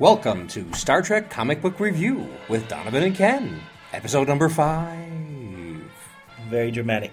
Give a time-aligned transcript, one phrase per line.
[0.00, 3.60] Welcome to Star Trek Comic Book Review with Donovan and Ken,
[3.92, 4.98] episode number five.
[6.48, 7.12] Very dramatic.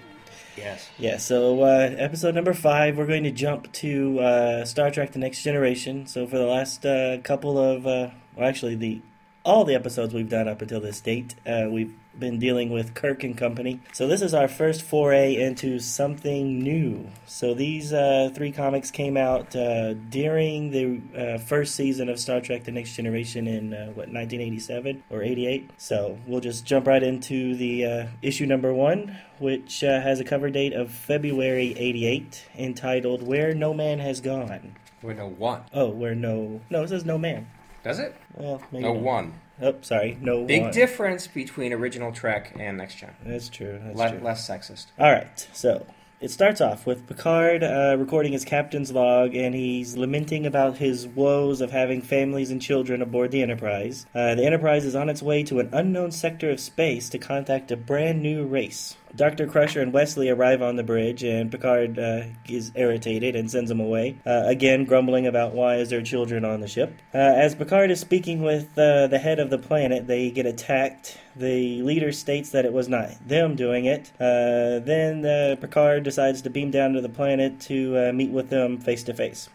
[0.56, 0.90] Yes.
[0.98, 5.20] Yeah, so uh, episode number five, we're going to jump to uh, Star Trek The
[5.20, 6.08] Next Generation.
[6.08, 9.00] So for the last uh, couple of, uh, well, actually, the
[9.44, 13.24] all the episodes we've done up until this date, uh, we've been dealing with Kirk
[13.24, 13.80] and Company.
[13.92, 17.08] So this is our first foray into something new.
[17.26, 22.40] So these uh, three comics came out uh, during the uh, first season of Star
[22.40, 25.70] Trek: The Next Generation in uh, what 1987 or 88.
[25.78, 30.24] So we'll just jump right into the uh, issue number one, which uh, has a
[30.24, 35.68] cover date of February 88, entitled "Where No Man Has Gone." Where no what?
[35.72, 37.48] Oh, where no no it says no man.
[37.84, 38.14] Does it?
[38.34, 39.02] Well, maybe No not.
[39.02, 39.34] one.
[39.60, 40.70] Oh, sorry, no Big one.
[40.72, 43.10] difference between original Trek and Next Gen.
[43.24, 43.80] That's true.
[43.84, 44.20] That's Le- true.
[44.20, 44.86] less sexist.
[44.98, 45.86] All right, so
[46.20, 51.06] it starts off with Picard uh, recording his captain's log, and he's lamenting about his
[51.06, 54.06] woes of having families and children aboard the Enterprise.
[54.14, 57.70] Uh, the Enterprise is on its way to an unknown sector of space to contact
[57.72, 58.96] a brand new race.
[59.14, 59.46] Dr.
[59.46, 63.80] Crusher and Wesley arrive on the bridge, and Picard uh, is irritated and sends them
[63.80, 66.94] away, uh, again grumbling about why is there children on the ship.
[67.14, 71.18] Uh, as Picard is speaking with uh, the head of the planet, they get attacked.
[71.36, 74.12] The leader states that it was not them doing it.
[74.20, 78.78] Uh, then uh, Picard decides to beam down to the planet to meet with them
[78.78, 79.48] face to face.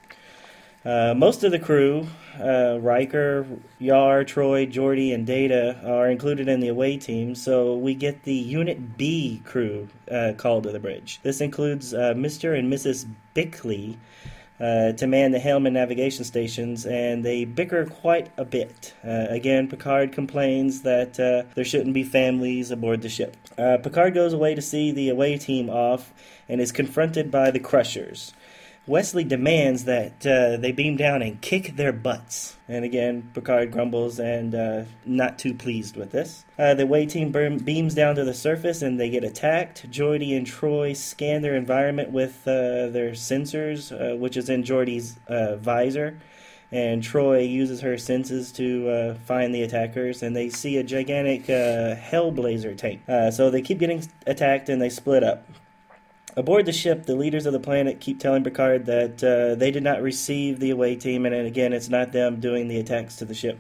[0.88, 2.08] Uh, most of the crew,
[2.40, 3.46] uh, Riker,
[3.78, 8.34] Yar, Troi, Geordi, and Data, are included in the away team, so we get the
[8.34, 11.20] Unit B crew uh, called to the bridge.
[11.24, 12.58] This includes uh, Mr.
[12.58, 13.06] and Mrs.
[13.34, 14.00] Bickley
[14.62, 18.94] uh, to man the helm and navigation stations, and they bicker quite a bit.
[19.04, 23.36] Again, Picard complains that there shouldn't be families aboard the ship.
[23.58, 26.14] Picard goes away to see the away team off
[26.48, 28.32] and is confronted by the Crushers.
[28.88, 32.56] Wesley demands that uh, they beam down and kick their butts.
[32.70, 36.46] And again, Picard grumbles and uh, not too pleased with this.
[36.58, 39.92] Uh, the way team beams down to the surface and they get attacked.
[39.92, 45.20] Geordi and Troi scan their environment with uh, their sensors, uh, which is in Geordi's
[45.28, 46.18] uh, visor.
[46.72, 52.78] And Troi uses her senses to find the attackers, and they see a gigantic Hellblazer
[52.78, 53.02] tank.
[53.34, 55.48] So they keep getting attacked and they split up.
[56.38, 59.82] Aboard the ship, the leaders of the planet keep telling Picard that uh, they did
[59.82, 63.34] not receive the away team, and again, it's not them doing the attacks to the
[63.34, 63.60] ship.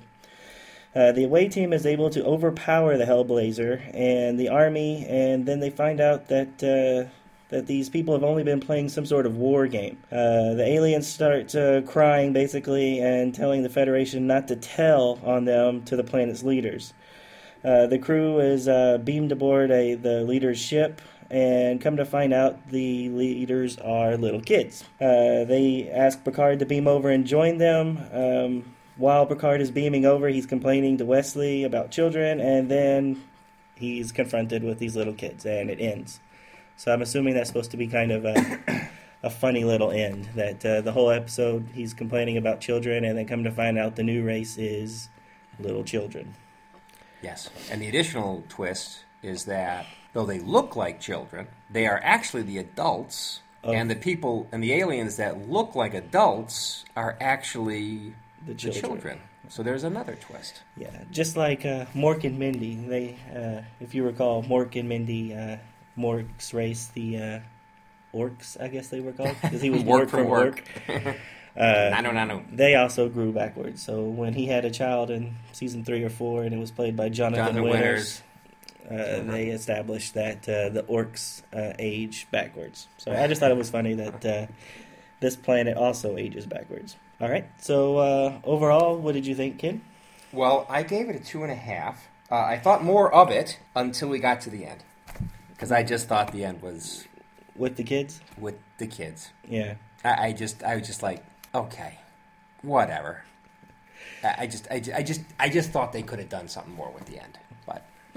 [0.95, 5.59] Uh, the away team is able to overpower the Hellblazer and the army, and then
[5.59, 7.09] they find out that uh,
[7.49, 9.97] that these people have only been playing some sort of war game.
[10.11, 15.45] Uh, the aliens start uh, crying, basically, and telling the Federation not to tell on
[15.45, 16.93] them to the planet's leaders.
[17.63, 22.33] Uh, the crew is uh, beamed aboard a, the leader's ship, and come to find
[22.33, 24.83] out, the leaders are little kids.
[24.99, 27.99] Uh, they ask Picard to beam over and join them.
[28.11, 33.23] Um, while Picard is beaming over, he's complaining to Wesley about children, and then
[33.75, 36.19] he's confronted with these little kids, and it ends.
[36.77, 38.89] So I'm assuming that's supposed to be kind of a,
[39.23, 40.29] a funny little end.
[40.35, 43.95] That uh, the whole episode he's complaining about children, and then come to find out
[43.95, 45.09] the new race is
[45.59, 46.35] little children.
[47.21, 47.49] Yes.
[47.71, 49.85] And the additional twist is that
[50.17, 53.71] though they look like children, they are actually the adults, Oh.
[53.71, 58.13] and the people and the aliens that look like adults are actually
[58.45, 58.81] The the children.
[58.83, 59.17] children.
[59.49, 60.61] So there's another twist.
[60.75, 62.75] Yeah, just like uh, Mork and Mindy.
[62.75, 65.57] They, uh, if you recall, Mork and Mindy, uh,
[65.97, 67.39] Mork's race, the uh,
[68.13, 70.63] orcs, I guess they were called, because he was Work Mork from from work.
[70.87, 71.15] work.
[71.57, 72.43] Uh, Nano, nano.
[72.53, 73.81] they also grew backwards.
[73.81, 76.95] So when he had a child in season three or four, and it was played
[76.95, 78.21] by Jonathan, Jonathan Winters, Winters.
[78.89, 82.87] Uh, they established that uh, the orcs uh, age backwards.
[82.97, 84.47] So I just thought it was funny that uh,
[85.19, 86.95] this planet also ages backwards.
[87.19, 87.45] All right.
[87.59, 89.81] So uh, overall, what did you think, Ken?
[90.31, 92.07] Well, I gave it a two and a half.
[92.31, 94.83] Uh, I thought more of it until we got to the end,
[95.49, 97.07] because I just thought the end was
[97.55, 98.19] With the kids?
[98.37, 99.31] with the kids.
[99.47, 99.75] Yeah.
[100.03, 101.23] I, I just, I was just like,
[101.55, 101.99] okay,
[102.61, 103.23] whatever.
[104.23, 106.73] I, I just, I, ju- I just, I just thought they could have done something
[106.73, 107.39] more with the end,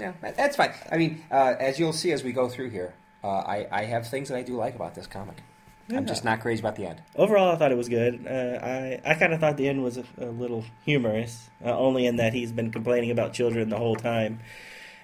[0.01, 0.73] yeah, that's fine.
[0.91, 2.93] I mean, uh, as you'll see as we go through here,
[3.23, 5.37] uh, I, I have things that I do like about this comic.
[5.89, 7.01] I'm just not crazy about the end.
[7.17, 8.25] Overall, I thought it was good.
[8.25, 12.05] Uh, I I kind of thought the end was a, a little humorous, uh, only
[12.05, 14.39] in that he's been complaining about children the whole time,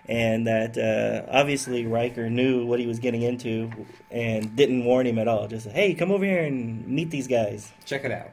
[0.07, 3.69] and that uh, obviously Riker knew what he was getting into
[4.09, 5.49] and didn't warn him at all.
[5.49, 7.71] Just hey, come over here and meet these guys.
[7.85, 8.31] Check it out.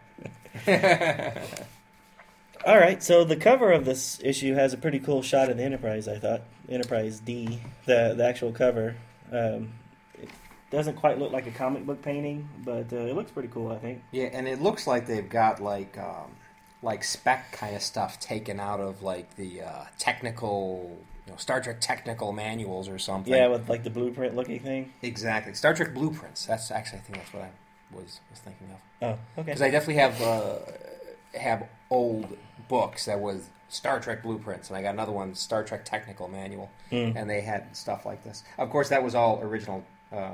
[2.67, 5.63] All right, so the cover of this issue has a pretty cool shot of the
[5.63, 6.09] Enterprise.
[6.09, 8.97] I thought Enterprise D, the the actual cover.
[9.31, 9.75] Um,
[10.15, 10.31] it
[10.71, 13.71] doesn't quite look like a comic book painting, but uh, it looks pretty cool.
[13.71, 14.03] I think.
[14.13, 16.31] Yeah, and it looks like they've got like um,
[16.81, 20.97] like spec kind of stuff taken out of like the uh, technical,
[21.27, 23.33] you know, Star Trek technical manuals or something.
[23.33, 24.93] Yeah, with like the blueprint looking thing.
[25.03, 25.53] exactly.
[25.53, 26.47] Star Trek blueprints.
[26.47, 27.51] That's actually I think that's what I
[27.93, 28.79] was was thinking of.
[29.03, 29.51] Oh, okay.
[29.51, 30.59] Because I definitely have uh,
[31.39, 32.37] have old
[32.69, 36.71] books that was Star Trek blueprints, and I got another one, Star Trek Technical Manual,
[36.93, 37.17] Mm.
[37.17, 38.45] and they had stuff like this.
[38.59, 39.83] Of course, that was all original.
[40.13, 40.33] Uh,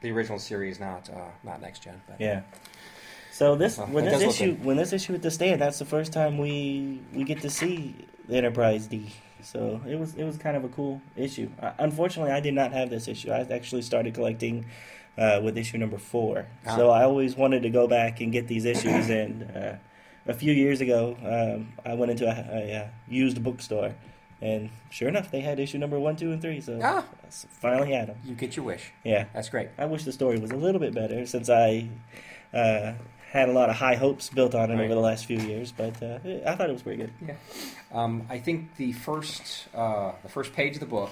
[0.00, 2.00] the original series, not uh, not next gen.
[2.08, 2.42] But Yeah.
[3.32, 6.12] So this Well, when this issue when this issue with the stand, that's the first
[6.12, 7.94] time we we get to see
[8.28, 9.12] the Enterprise D.
[9.42, 11.50] So it was it was kind of a cool issue.
[11.60, 13.30] Uh, unfortunately, I did not have this issue.
[13.30, 14.66] I actually started collecting
[15.18, 16.46] uh, with issue number four.
[16.66, 16.76] Ah.
[16.76, 19.08] So I always wanted to go back and get these issues.
[19.10, 19.72] and uh,
[20.26, 23.94] a few years ago, um, I went into a, a, uh used bookstore,
[24.42, 26.60] and sure enough, they had issue number one, two, and three.
[26.60, 27.04] So Ah.
[27.60, 28.18] Finally had them.
[28.24, 28.92] you get your wish.
[29.04, 29.24] Yeah.
[29.34, 29.68] That's great.
[29.78, 31.88] I wish the story was a little bit better since I
[32.54, 32.92] uh,
[33.32, 34.84] had a lot of high hopes built on it Right.
[34.84, 35.72] over the last few years.
[35.72, 37.12] But uh, I thought it was pretty good.
[37.26, 37.34] Yeah.
[37.92, 41.10] Um, I think the first uh, the first page of the book,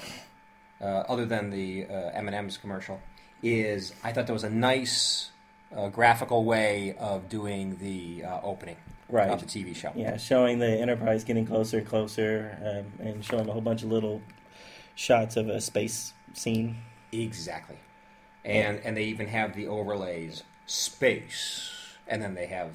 [0.80, 3.00] uh, other than the uh, M and M's commercial,
[3.42, 5.30] is I thought there was a nice
[5.76, 8.76] uh, graphical way of doing the uh, opening
[9.08, 9.28] Right.
[9.30, 9.92] of the TV show.
[9.94, 12.56] Yeah, showing the Enterprise getting closer, and closer,
[13.00, 14.22] um, and showing a whole bunch of little
[14.94, 16.78] shots of a space scene.
[17.12, 17.76] Exactly.
[18.44, 21.70] And and they even have the overlays space,
[22.08, 22.70] and then they have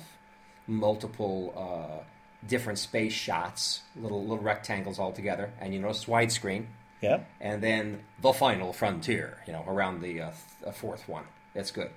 [0.67, 2.03] multiple uh,
[2.47, 6.65] different space shots, little little rectangles all together, and you notice widescreen.
[7.01, 7.19] Yeah.
[7.39, 10.35] and then the final frontier, you know, around the uh, th-
[10.67, 11.23] uh, fourth one.
[11.53, 11.91] That's good.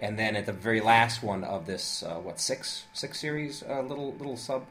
[0.00, 3.82] And then at the very last one of this, uh, what six six series, uh,
[3.82, 4.64] little little sub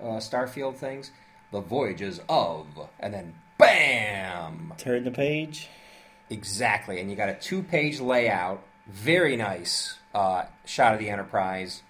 [0.00, 1.10] uh, Starfield things,
[1.52, 2.66] the voyages of,
[2.98, 5.68] and then bam, Turn the page.
[6.30, 7.00] exactly.
[7.00, 11.82] And you got a two page layout, very nice uh, shot of the Enterprise,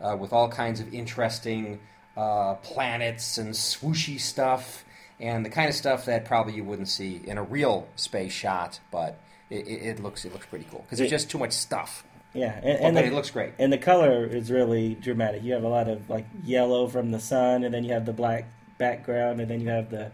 [0.00, 1.78] uh, with all kinds of interesting
[2.16, 4.84] uh, planets and swooshy stuff,
[5.20, 8.80] and the kind of stuff that probably you wouldn't see in a real space shot,
[8.90, 9.20] but
[9.50, 12.04] it, it, it looks it looks pretty cool because there's just too much stuff.
[12.32, 13.52] Yeah, and, Oh, and but the, it looks great.
[13.58, 15.42] and the color is really dramatic.
[15.42, 18.12] You have a lot of like yellow from the sun, and then you have the
[18.12, 18.44] black
[18.78, 20.12] background, and then you have the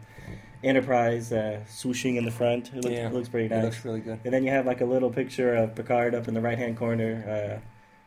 [0.65, 2.69] Enterprise uh, swooshing in the front.
[2.73, 3.07] It looks, Yeah.
[3.09, 4.19] it looks pretty It looks really good.
[4.25, 6.77] And then you have like a little picture of Picard up in the right hand
[6.79, 7.61] corner,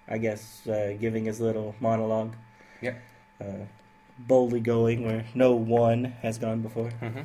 [0.10, 2.34] uh, I guess, uh, giving his little monologue.
[2.82, 3.00] Yep.
[3.40, 3.46] Uh,
[4.18, 6.90] boldly going where no one has gone before.
[6.90, 7.20] hmm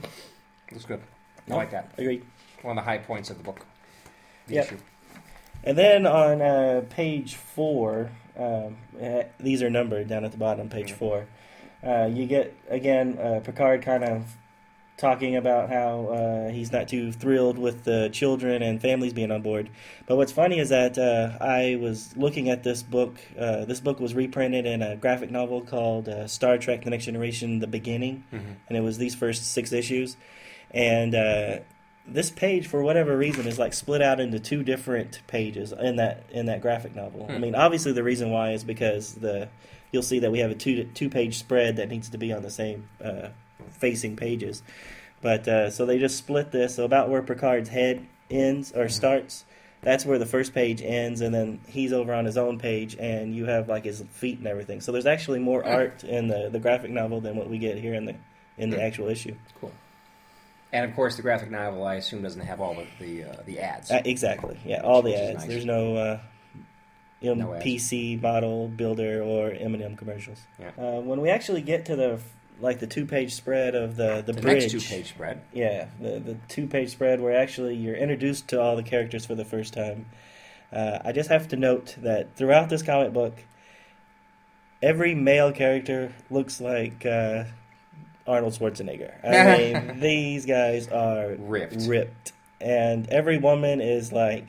[0.70, 1.00] Looks good.
[1.00, 1.56] I No.
[1.56, 1.92] like that.
[1.98, 2.22] Agree.
[2.62, 3.64] One of the high points of the book.
[4.46, 4.66] The Yep.
[4.66, 4.76] issue.
[5.64, 10.68] And then on uh, page four, um, uh, these are numbered down at the bottom,
[10.68, 10.96] page Mhm.
[10.96, 11.26] four.
[11.82, 14.36] Uh, you get again uh, Picard kind of
[14.96, 19.42] talking about how uh, he's not too thrilled with the children and families being on
[19.42, 19.68] board.
[20.06, 23.16] But what's funny is that uh, I was looking at this book.
[23.38, 27.06] Uh, this book was reprinted in a graphic novel called uh, Star Trek: The Next
[27.06, 28.54] Generation: The Beginning, Mhm.
[28.68, 30.16] and it was these first six issues.
[30.72, 31.58] And uh,
[32.06, 36.24] this page, for whatever reason, is like split out into two different pages in that
[36.30, 37.26] in that graphic novel.
[37.28, 37.40] I Hmm.
[37.40, 39.48] mean, obviously the reason why is because the
[39.90, 42.42] you'll see that we have a two two page spread that needs to be on
[42.42, 43.28] the same uh,
[43.70, 44.62] facing pages.
[45.22, 46.74] But uh, so they just split this.
[46.74, 48.90] So about where Picard's head ends or Mhm.
[48.90, 49.44] starts,
[49.80, 53.34] that's where the first page ends, and then he's over on his own page, and
[53.34, 54.80] you have like his feet and everything.
[54.82, 55.68] So there's actually more Hmm.
[55.68, 58.14] art in the the graphic novel than what we get here in the
[58.58, 58.82] in the Hmm.
[58.82, 59.34] actual issue.
[59.58, 59.72] Cool.
[60.74, 63.60] And of course, the graphic novel, I assume, doesn't have all the the, uh, the
[63.60, 63.90] ads.
[63.90, 64.58] Uh, exactly.
[64.64, 65.38] Yeah, all the ads.
[65.38, 65.48] nice.
[65.48, 66.20] There's no, uh,
[67.20, 67.58] you know, No.
[67.60, 70.40] PC model builder or M&M commercials.
[70.58, 70.70] Yeah.
[70.76, 72.20] Uh, when we actually get to the
[72.60, 75.40] like the two page spread of the the, the bridge, two page spread.
[75.52, 79.34] yeah, the the two page spread where actually you're introduced to all the characters for
[79.36, 80.06] the first time.
[80.72, 83.34] Uh, I just have to note that throughout this comic book,
[84.82, 87.44] every male character looks like uh,
[88.26, 89.12] Arnold Schwarzenegger.
[89.24, 91.82] I mean, these guys are Ripped.
[91.86, 94.46] ripped, and every woman is like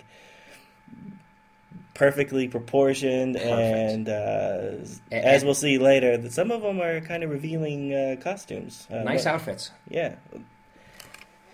[1.93, 3.51] perfectly proportioned, Perfect.
[3.51, 7.93] and uh, A- as we'll see later, that some of them are kind of revealing
[7.93, 8.87] uh, costumes.
[8.91, 9.71] Uh, Nice but- outfits.
[9.89, 10.15] Yeah,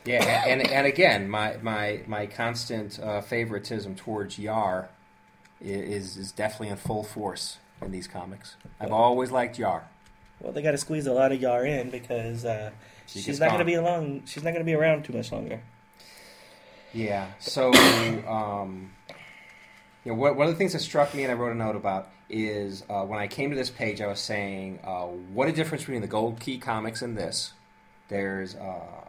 [0.06, 4.90] Yeah, and and again, my my my constant uh, favoritism towards Yar
[5.60, 8.56] is is definitely in full force in these comics.
[8.80, 9.88] I've always liked Yar.
[10.42, 12.72] Well, they got to squeeze a lot of Yar in because uh,
[13.06, 14.24] She she's not going to be along.
[14.26, 15.62] She's not going to be around too much longer.
[16.94, 17.28] Yeah.
[17.40, 17.72] So,
[18.28, 18.92] um,
[20.04, 21.76] you know, what, one of the things that struck me and I wrote a note
[21.76, 25.52] about is uh, when I came to this page, I was saying, uh, what a
[25.52, 27.54] difference between the Gold Key comics and this.
[28.08, 29.06] There's uh,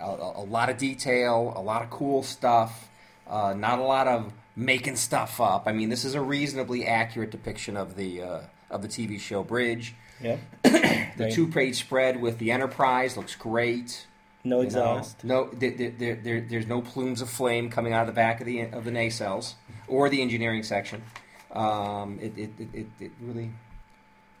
[0.00, 2.88] a, a lot of detail, a lot of cool stuff,
[3.28, 5.64] uh, not a lot of making stuff up.
[5.66, 8.40] I mean, this is a reasonably accurate depiction of the uh,
[8.70, 9.94] of the TV show Bridge.
[10.20, 10.36] Yeah.
[11.18, 11.32] The Right.
[11.32, 14.06] two-page spread with the Enterprise looks great.
[14.44, 15.24] No You know, exhaust.
[15.24, 18.46] no, there, there, there, there's no plumes of flame coming out of the back of
[18.46, 19.54] the of the nacelles
[19.88, 21.02] or the engineering section.
[21.50, 23.50] Um, it, it, it, it, really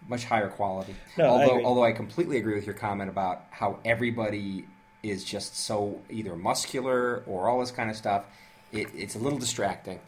[0.08, 0.94] much higher quality.
[1.16, 1.64] No, I although agree.
[1.64, 4.66] although I completely agree with your comment about how everybody
[5.02, 8.24] is just so either muscular or all this kind of stuff.
[8.70, 9.98] It, it's a little distracting,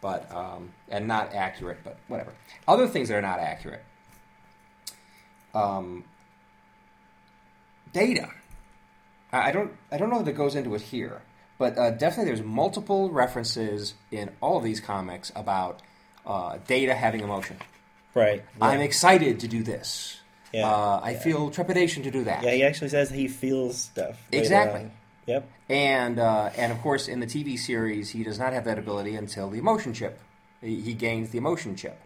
[0.00, 1.78] but um, and not accurate.
[1.84, 2.32] But whatever.
[2.66, 3.84] Other things that are not accurate.
[5.54, 6.04] Um,
[7.92, 8.30] data.
[9.32, 11.20] I don't I don't know that it goes into it here,
[11.58, 15.80] but uh, definitely there's multiple references in all of these comics about
[16.26, 17.56] uh, Data having emotion.
[18.14, 18.42] Right.
[18.58, 18.64] Yeah.
[18.64, 20.18] I'm excited to do this.
[20.52, 20.66] Yeah.
[20.66, 22.42] Uh, I feel trepidation to do that.
[22.42, 24.18] yeah, he actually says he feels stuff.
[24.32, 24.80] Exactly.
[24.80, 24.90] on.
[25.26, 25.50] Yep.
[25.68, 29.14] And uh, and of course, in the TV series, he does not have that ability
[29.14, 30.18] until the emotion chip.
[30.62, 32.00] He, he gains the emotion chip,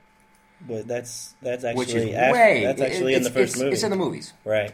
[0.67, 2.65] But that's that's actually is af- way.
[2.65, 3.73] that's actually it- in the first it's, movie.
[3.73, 4.33] It's in the movies.
[4.45, 4.73] right.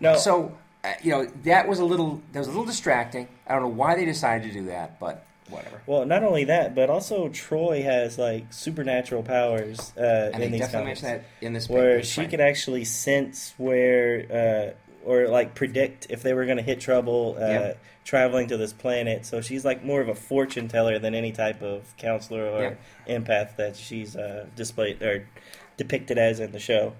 [0.00, 0.16] No.
[0.16, 3.28] So uh, you know that was a little that was a little distracting.
[3.46, 5.80] I don't know why they decided to do that, but whatever.
[5.86, 10.60] well, not only that, but also Troi has like supernatural powers uh, in they these
[10.60, 12.30] definitely comics, that in this where she frame.
[12.30, 17.36] could actually sense where uh, or like predict if they were going to hit trouble
[17.38, 17.84] uh, Yep.
[18.04, 19.24] traveling to this planet.
[19.24, 23.56] So she's like more of a fortune teller than any type of counselor or empath
[23.56, 25.28] that she's uh, displayed or
[25.76, 26.92] depicted as in the show.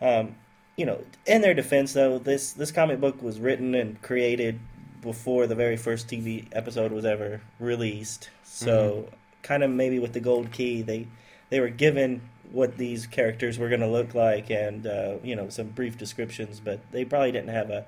[0.00, 0.36] Um,
[0.76, 4.58] you know, in their defense, though, this this comic book was written and created
[5.02, 8.30] before the very first TV episode was ever released.
[8.44, 9.08] So,
[9.42, 11.06] kind of maybe with the gold key, they
[11.50, 15.48] they were given what these characters were going to look like and uh, you know
[15.48, 17.84] some brief descriptions, but they probably didn't have a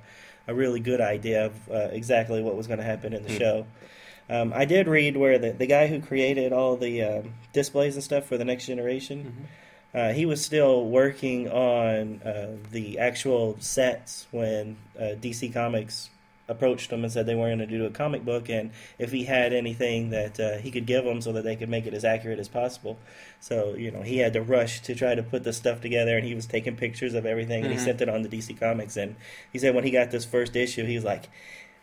[0.48, 3.38] a really good idea of uh, exactly what was going to happen in the Hmm.
[3.38, 3.66] show.
[4.30, 8.02] Um, I did read where the, the guy who created all the um, displays and
[8.04, 9.48] stuff for the next generation,
[9.94, 16.08] uh, he was still working on uh, the actual sets when uh, DC Comics
[16.52, 19.24] approached him and said they weren't going to do a comic book, and if he
[19.24, 22.04] had anything that uh, he could give them so that they could make it as
[22.04, 22.98] accurate as possible.
[23.40, 26.24] So you know he had to rush to try to put the stuff together, and
[26.24, 27.84] he was taking pictures of everything, and he Mhm.
[27.84, 28.96] sent it on to DC Comics.
[28.96, 29.16] And
[29.52, 31.24] he said when he got this first issue, he was like.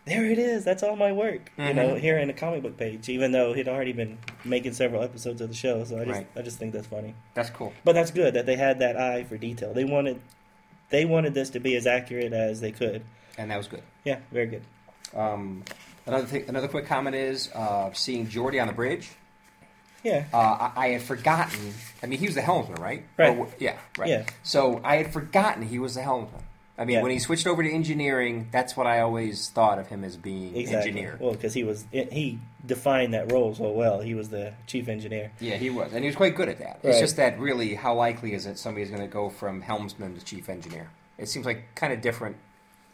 [0.06, 0.64] There it is.
[0.64, 1.52] That's all my work.
[1.58, 2.00] You know, Mhm.
[2.00, 5.50] here in the comic book page, even though he'd already been making several episodes of
[5.50, 5.84] the show.
[5.84, 6.28] So I just, Right.
[6.38, 7.14] I just think that's funny.
[7.36, 7.74] That's cool.
[7.84, 9.74] But that's good that they had that eye for detail.
[9.74, 10.22] They wanted
[10.90, 13.04] they wanted this to be as accurate as they could.
[13.40, 13.84] And that was good.
[14.04, 14.64] Yeah, very good.
[15.16, 15.64] Um,
[16.06, 19.10] another thing, another quick comment is uh, seeing Geordi on the bridge.
[20.04, 20.26] Yeah.
[20.34, 21.74] Uh, I, I had forgotten.
[22.04, 23.06] I mean, he was the helmsman, right?
[23.18, 23.38] Right.
[23.38, 23.78] Or- yeah.
[23.98, 24.10] Right.
[24.10, 24.26] Yeah.
[24.44, 26.44] So I had forgotten he was the helmsman.
[26.78, 27.02] I mean, Yeah.
[27.04, 30.56] when he switched over to engineering, that's what I always thought of him as being
[30.56, 30.90] Exactly.
[30.92, 31.18] engineer.
[31.20, 34.00] Well, because he was he defined that role so well.
[34.02, 35.32] He was the chief engineer.
[35.42, 36.80] Yeah, he was, and he was quite good at that.
[36.84, 40.24] It's just that really, how likely is it somebody's going to go from helmsman to
[40.24, 40.90] chief engineer?
[41.18, 42.38] It seems like kind of different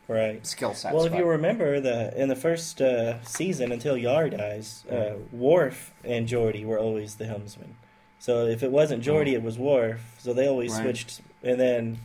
[0.07, 0.45] Right.
[0.45, 0.93] skill sets.
[0.93, 5.15] Well, if but- you remember the in the first uh, season until Yar dies, uh,
[5.31, 7.75] Worf and Geordi were always the helmsman.
[8.19, 10.01] So if it wasn't Geordi, it was Worf.
[10.19, 10.81] So they always Right.
[10.83, 11.21] switched.
[11.43, 11.99] And then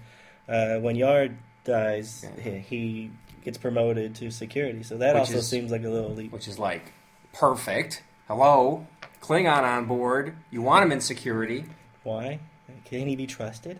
[0.48, 1.28] uh, when Yar
[1.64, 2.42] dies, Yeah.
[2.52, 3.10] he, he
[3.44, 4.82] gets promoted to security.
[4.82, 6.32] So that Which also is- seems like a little leap.
[6.32, 6.92] which is like
[7.32, 8.02] perfect.
[8.28, 8.86] Hello,
[9.22, 10.34] Klingon on board.
[10.50, 11.64] You want him in security?
[12.02, 12.38] Why?
[12.86, 13.78] Can he be trusted?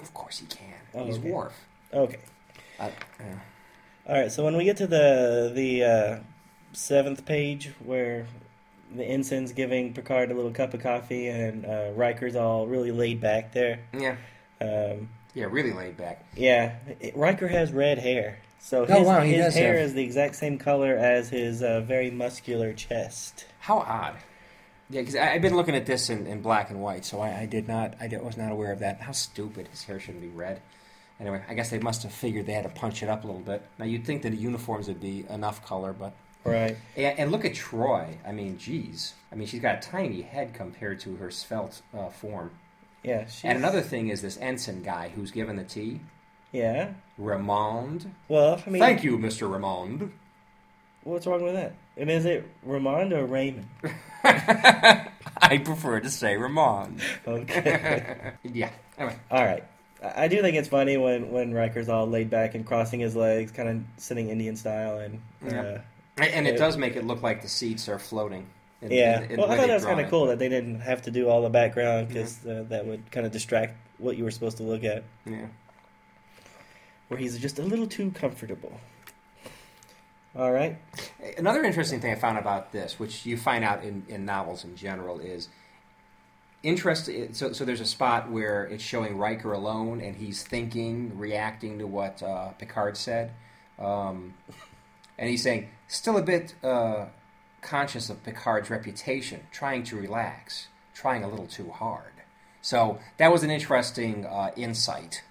[0.00, 0.74] Of course he can.
[0.94, 1.30] Oh, He's okay.
[1.30, 1.52] Worf.
[1.92, 2.18] Okay.
[2.78, 2.88] Uh,
[3.18, 3.38] yeah.
[4.10, 4.30] All right.
[4.32, 6.18] So when we get to the the uh,
[6.72, 8.26] seventh page, where
[8.94, 13.20] the ensign's giving Picard a little cup of coffee, and uh, Riker's all really laid
[13.20, 13.78] back there.
[13.92, 14.16] yeah,
[14.60, 16.24] Um, yeah, really laid back.
[16.36, 19.86] yeah, it, Riker has red hair, so Oh, his, wow, he his does hair have-
[19.86, 23.46] is the exact same color as his uh, very muscular chest.
[23.60, 24.16] How odd.
[24.92, 27.46] Yeah, because I've been looking at this in, in black and white, so I, I
[27.46, 29.00] did not, I did- was not aware of that.
[29.02, 29.68] How stupid!
[29.68, 30.60] His hair shouldn't be red.
[31.20, 33.42] Anyway, I guess they must have figured they had to punch it up a little
[33.42, 33.62] bit.
[33.78, 36.76] Now you'd think that the uniforms would be enough color, but Right.
[36.96, 38.16] and, and look at Troi.
[38.26, 39.12] I mean, geez.
[39.30, 42.52] I mean, she's got a tiny head compared to her svelte uh, form.
[43.04, 43.26] Yeah.
[43.26, 46.00] She's, And another thing is this ensign guy who's given the tea,
[46.52, 46.92] Yeah.
[47.20, 48.10] Ramond.
[48.28, 49.46] Well, I mean, Thank you, Mr.
[49.50, 50.10] Ramond.
[51.04, 51.74] What's wrong with that?
[51.98, 53.66] And is it Ramond or Raymond?
[54.24, 56.98] I prefer to say Ramon.
[57.26, 58.32] Okay.
[58.42, 58.70] yeah.
[58.98, 59.16] Anyway.
[59.30, 59.64] all right.
[60.02, 63.14] I I do think it's funny when when Riker's all laid back and crossing his
[63.16, 65.60] legs, kind of sitting Indian style, and Yeah.
[65.60, 65.80] uh,
[66.18, 68.46] And it It- does make it look like the seats are floating.
[68.82, 69.20] in- yeah.
[69.22, 71.10] in- in well, I thought that was kind of cool that they didn't have to
[71.10, 74.56] do all the background because uh, that would kind of distract what you were supposed
[74.56, 75.02] to look at.
[75.26, 75.46] Yeah.
[77.08, 78.80] Where he's just a little too comfortable.
[80.36, 80.78] All right.
[81.36, 84.76] Another interesting thing I found about this, which you find out in, in novels in
[84.76, 85.48] general, is
[86.62, 87.10] interest.
[87.32, 91.86] So, so there's a spot where it's showing Riker alone, and he's thinking, reacting to
[91.86, 93.32] what uh, Picard said,
[93.78, 94.34] um,
[95.18, 97.06] and he's saying, still a bit uh,
[97.62, 102.12] conscious of Picard's reputation, trying to relax, trying a little too hard.
[102.62, 105.22] So that was an interesting uh, insight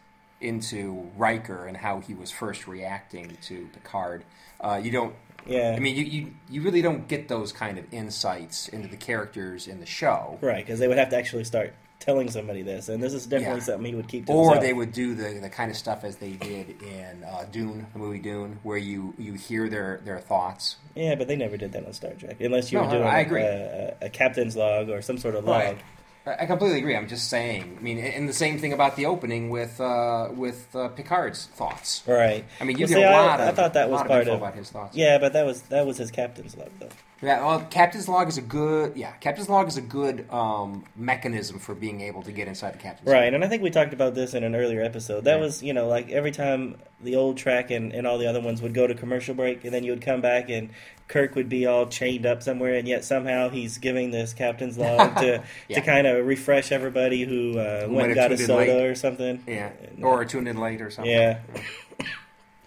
[0.42, 4.24] into Riker and how he was first reacting to Picard.
[4.60, 5.16] Uh, you don't
[5.48, 5.74] Yeah.
[5.76, 9.68] I mean, you, you, you really don't get those kind of insights into the characters
[9.68, 10.38] in the show.
[10.42, 13.60] right, because they would have to actually start telling somebody this, and this is definitely
[13.60, 13.64] Yeah.
[13.66, 14.64] something he would keep to Or himself.
[14.64, 18.00] they would do the, the kind of stuff as they did in uh, Dune, the
[18.00, 20.78] movie Dune, where you, you hear their, their thoughts.
[20.96, 23.20] Yeah, but they never did that on Star Trek, unless you No, were doing I
[23.20, 23.42] agree.
[23.42, 25.62] A, a, captain's log or some sort of log.
[25.62, 25.78] Right.
[26.26, 26.96] I I completely agree.
[26.96, 27.76] I'm just saying.
[27.80, 32.04] I mean, and the same thing about the opening with uh, with uh, Picard's thoughts.
[32.08, 32.46] Right.
[32.60, 34.22] I mean, you Well, get see, a I- lot I of thought that was part
[34.22, 34.96] info of- about his thoughts.
[34.96, 36.90] Yeah, but that was that was his captain's love, though.
[37.22, 39.12] Yeah, well, Captain's log is a good yeah.
[39.14, 43.10] Captain's log is a good um, mechanism for being able to get inside the captain's
[43.10, 45.26] Right, and I think we talked about this in an earlier episode.
[45.26, 48.40] That was, you know, like every time the old Trek and, and all the other
[48.42, 50.70] ones would go to commercial break, and then you would come back and
[51.10, 55.18] Kirk would be all chained up somewhere, and yet somehow he's giving this captain's log
[55.18, 55.80] to Yeah.
[55.80, 58.48] to kind of refresh everybody who uh, Who went and got a have tuned in
[58.48, 58.86] soda late.
[58.86, 59.44] or something.
[59.46, 59.72] Yeah,
[60.02, 61.12] or tuned in late or something.
[61.12, 61.40] Yeah.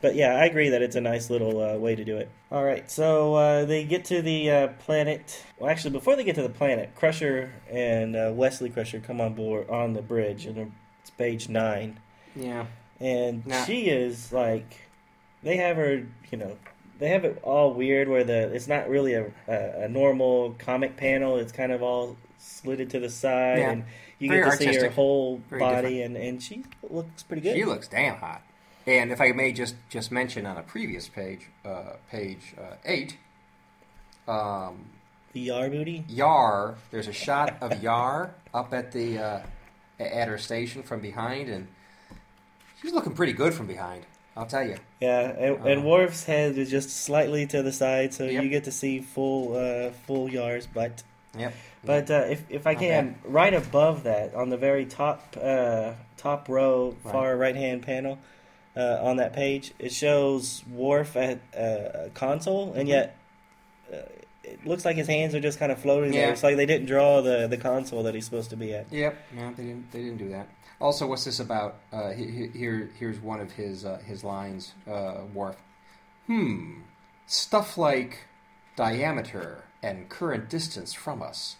[0.02, 2.28] But yeah, I agree that it's a nice little uh, way to do it.
[2.50, 5.42] All right, so uh, they get to the uh, planet.
[5.58, 9.34] Well, actually, before they get to the planet, Crusher and uh, Wesley Crusher come on
[9.34, 11.98] board on the bridge, and it's page nine.
[12.36, 12.66] yeah.
[13.00, 14.80] And Now- she is like,
[15.42, 16.56] they have her, you know,
[17.00, 20.96] they have it all weird where the it's not really a, a, a normal comic
[20.96, 21.36] panel.
[21.36, 23.70] It's kind of all slitted to the side, Yeah.
[23.72, 23.84] and
[24.20, 27.56] you Very get to see her whole Very body, and, and she looks pretty good.
[27.56, 28.42] She looks damn hot.
[28.86, 33.16] And if I may just just mention on a previous page, uh, page uh, eight,
[34.26, 34.86] um,
[35.32, 36.04] the Yar booty.
[36.08, 36.74] Yar.
[36.90, 39.40] There's a shot of Yar up at the uh,
[40.00, 41.68] at her station from behind, and
[42.80, 44.04] she's looking pretty good from behind.
[44.36, 44.76] I'll tell you.
[45.00, 45.68] Yeah, and, Uh-huh.
[45.68, 48.42] and Worf's head is just slightly to the side, so Yep.
[48.42, 51.02] you get to see full uh, full Yar's butt.
[51.38, 51.54] Yep.
[51.84, 56.48] But uh, if if I can, right above that, on the very top uh, top
[56.48, 57.12] row, Right.
[57.12, 58.18] far right hand panel,
[58.76, 62.92] uh, on that page, it shows Worf at uh, a console, and Mhm.
[62.92, 63.16] yet
[63.92, 63.96] uh,
[64.44, 66.30] it looks like his hands are just kind of floating there.
[66.32, 68.90] It's like they didn't draw the the console that he's supposed to be at.
[68.92, 69.16] Yep.
[69.34, 69.92] No, they didn't.
[69.92, 70.48] They didn't do that.
[70.80, 71.76] Also, what's this about?
[71.92, 74.72] Uh, he- he- here, here's one of his uh, his lines.
[74.90, 75.56] Uh, Worf.
[76.26, 76.80] Hmm.
[77.26, 78.26] Stuff like
[78.76, 81.56] diameter and current distance from us.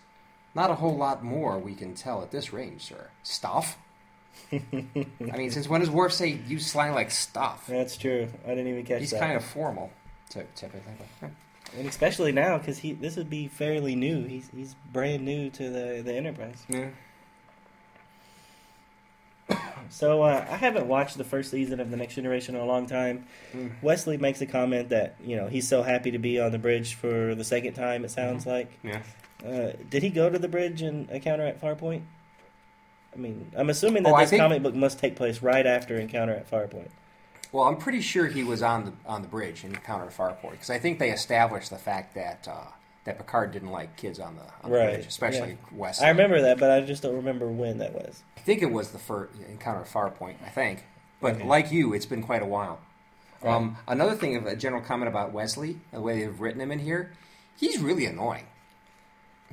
[0.54, 3.08] Not a whole lot more we can tell at this range, sir.
[3.22, 3.78] Stuff.
[4.52, 7.66] I mean, since when does Worf say you slang like stuff?
[7.66, 8.28] That's true.
[8.44, 9.16] I didn't even catch He's that.
[9.16, 9.90] He's kind of formal,
[10.28, 10.80] typically.
[11.76, 14.24] and especially now because he this would be fairly new.
[14.24, 16.64] He's he's brand new to the the Enterprise.
[16.68, 16.88] Yeah.
[19.90, 22.86] So uh, I haven't watched the first season of the Next Generation in a long
[22.86, 23.26] time.
[23.52, 23.72] Mm.
[23.82, 26.94] Wesley makes a comment that you know he's so happy to be on the bridge
[26.94, 28.04] for the second time.
[28.04, 28.70] It sounds like.
[28.82, 29.02] Yeah.
[29.46, 32.02] Uh, did he go to the bridge and Encounter at Farpoint?
[33.14, 35.96] I mean, I'm assuming that Oh, this think- comic book must take place right after
[35.96, 36.88] Encounter at Farpoint.
[37.52, 40.52] Well, I'm pretty sure he was on the on the bridge in Encounter at Farpoint
[40.52, 42.68] because I think they established the fact that uh,
[43.04, 46.00] that Picard didn't like kids on the, on the bridge, especially West.
[46.00, 48.22] I remember that, but I just don't remember when that was.
[48.38, 50.36] I think it was the first Encounter at Farpoint.
[50.46, 50.84] I think,
[51.20, 51.44] but Okay.
[51.44, 52.80] like you, it's been quite a while.
[53.42, 53.52] Right.
[53.52, 56.78] Um, another thing of a general comment about Wesley, the way they've written him in
[56.78, 57.12] here,
[57.58, 58.44] he's really annoying.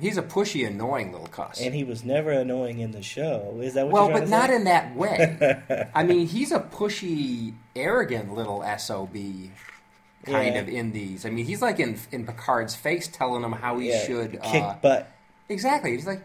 [0.00, 1.60] He's a pushy, annoying little cuss.
[1.60, 3.58] And he was never annoying in the show.
[3.60, 4.30] Is that what well, you're doing?
[4.30, 5.88] Well, but not in that way.
[5.94, 9.14] I mean, he's a pushy, arrogant little sob
[10.24, 10.60] kind Yeah.
[10.60, 11.24] of in these.
[11.24, 13.90] I mean, he's like in in Picard's face, telling him how he?
[13.90, 15.10] Yeah, should kick uh, butt.
[15.48, 15.92] exactly.
[15.92, 16.22] He's like,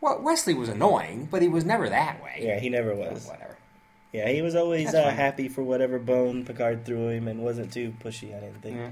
[0.00, 2.40] well, Wesley was annoying, but he was never that way.
[2.40, 3.26] Yeah, he never was.
[3.26, 3.56] whatever.
[4.12, 7.94] Yeah, he was always uh, happy for whatever bone Picard threw him and wasn't too
[8.02, 8.36] pushy.
[8.36, 8.76] I didn't think.
[8.76, 8.90] Yeah.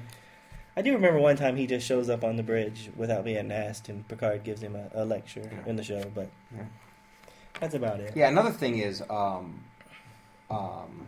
[0.76, 3.88] I do remember one time he just shows up on the bridge without being asked,
[3.88, 5.68] and Picard gives him a, a lecture Yeah.
[5.70, 6.04] in the show.
[6.14, 6.62] But Yeah.
[7.60, 8.12] that's about it.
[8.16, 9.64] Yeah, another thing is um,
[10.50, 11.06] um,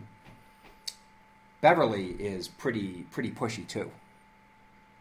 [1.61, 3.91] Beverly is pretty pretty pushy too.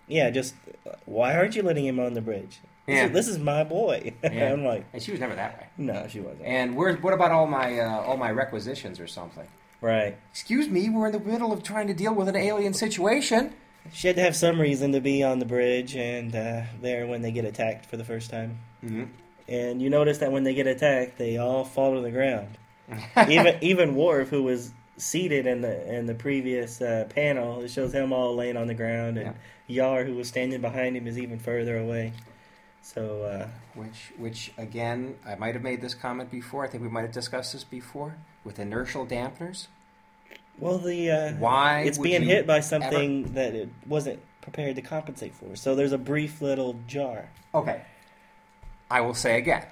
[0.07, 0.55] Yeah, just
[0.87, 2.61] uh, why aren't you letting him on the bridge?
[2.87, 3.07] This, Yeah.
[3.07, 4.13] is, this is my boy.
[4.23, 4.53] Yeah.
[4.53, 5.67] I'm like, And she was never that way.
[5.79, 6.45] no, she wasn't.
[6.47, 9.47] And where, what about all my uh, all my requisitions or something?
[9.83, 10.17] right.
[10.31, 13.53] Excuse me, we're in the middle of trying to deal with an alien situation.
[13.93, 17.23] She had to have some reason to be on the bridge and uh, there when
[17.23, 18.59] they get attacked for the first time.
[18.85, 19.05] Mm-hmm.
[19.47, 22.57] And you notice that when they get attacked, they all fall to the ground.
[23.29, 27.93] even even Worf, who was seated in the in the previous uh, panel, it shows
[27.93, 29.35] him all laying on the ground, and
[29.67, 32.13] Yar, who was standing behind him, is even further away.
[32.83, 36.65] So uh, Which, which again, I might have made this comment before.
[36.65, 39.69] I think we might have discussed this before with inertial dampeners.
[40.59, 45.35] Well, the uh, Why it's being hit by something that it wasn't prepared to compensate
[45.35, 45.57] for.
[45.57, 47.29] So there's a brief little jar.
[47.55, 47.83] Okay.
[48.91, 49.67] I will say again,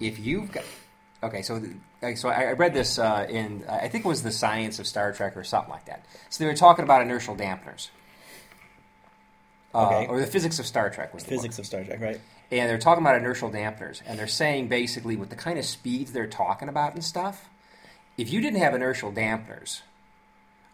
[0.00, 0.64] if you've got
[1.22, 4.78] okay, so the, so I read this uh, in I think it was the Science
[4.78, 6.04] of Star Trek or something like that.
[6.30, 7.90] So they were talking about inertial dampeners.
[9.74, 10.06] Uh, Okay.
[10.06, 12.20] Or the physics of Star Trek was the Physics of Star Trek, right?
[12.50, 16.12] and they're talking about inertial dampeners, and they're saying basically with the kind of speeds
[16.12, 17.48] they're talking about and stuff,
[18.18, 19.80] if you didn't have inertial dampeners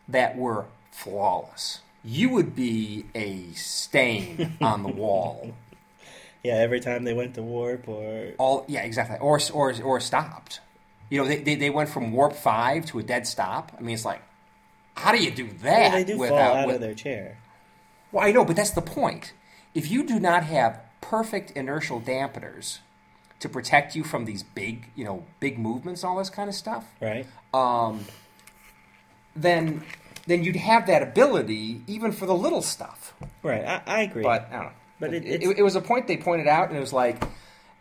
[0.09, 5.53] that were flawless, you would be a stain on the wall.
[6.43, 10.61] Yeah, every time they went to warp or All yeah, exactly, or or or stopped.
[11.11, 13.73] You know, they, they, they went from warp five to a dead stop.
[13.79, 14.21] I mean, it's like,
[14.95, 15.89] how do you do that?
[15.89, 17.39] Well, they do fall without, out with- of their chair.
[18.13, 19.33] Well, I know, but that's the point.
[19.75, 22.79] If you do not have perfect inertial dampeners
[23.41, 26.85] to protect you from these big, you know, big movements, all this kind of stuff,
[27.01, 27.27] Right.
[27.55, 28.05] um,
[29.37, 29.83] then
[30.29, 33.15] then you'd have that ability even for the little stuff.
[33.43, 33.65] Right.
[33.65, 34.23] I, I agree.
[34.23, 34.73] But I don't know.
[35.01, 37.23] But it- it, it was a point they pointed out, and it was like.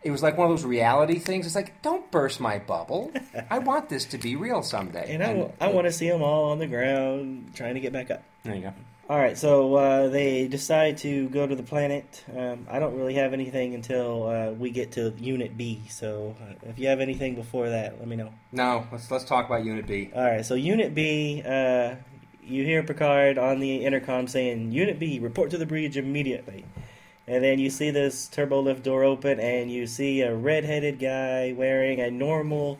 [0.00, 1.44] It was like one of those reality things.
[1.44, 3.10] It's like, don't burst my bubble.
[3.50, 5.12] I want this to be real someday.
[5.12, 8.22] and I want to see them all on the ground trying to get back up.
[8.44, 8.72] There you go.
[9.10, 12.24] All right, so uh, they decide to go to the planet.
[12.36, 15.82] Um, I don't really have anything until uh, we get to Unit B.
[15.88, 18.30] So uh, if you have anything before that, let me know.
[18.52, 20.10] No, let's let's talk about Unit B.
[20.14, 21.96] All right, so Unit B, uh,
[22.48, 26.64] you hear Picard on the intercom saying, "Unit B, report to the bridge immediately."
[27.26, 31.52] And then you see this turbo lift door open, and you see a red-headed guy
[31.52, 32.78] wearing a normal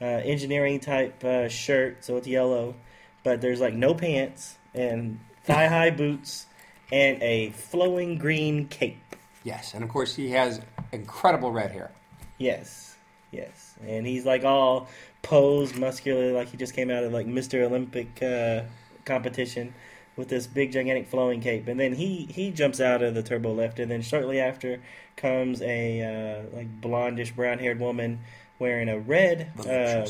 [0.00, 2.74] uh, engineering type uh, shirt, so it's yellow,
[3.22, 6.46] but there's like no pants and thigh-high boots
[6.90, 9.16] and a flowing green cape.
[9.44, 10.60] Yes, and of course he has
[10.92, 11.90] incredible red hair.
[12.38, 12.96] Yes,
[13.30, 14.88] yes, and he's like all
[15.22, 17.62] posed, muscular, like he just came out of like Mr.
[17.62, 18.64] Olympia uh,
[19.04, 19.74] competition
[20.16, 21.68] with this big, gigantic flowing cape.
[21.68, 24.80] And then he he jumps out of the turbo lift, and then shortly after
[25.16, 28.20] comes a uh, like blondish, brown-haired woman
[28.58, 30.06] wearing a red um,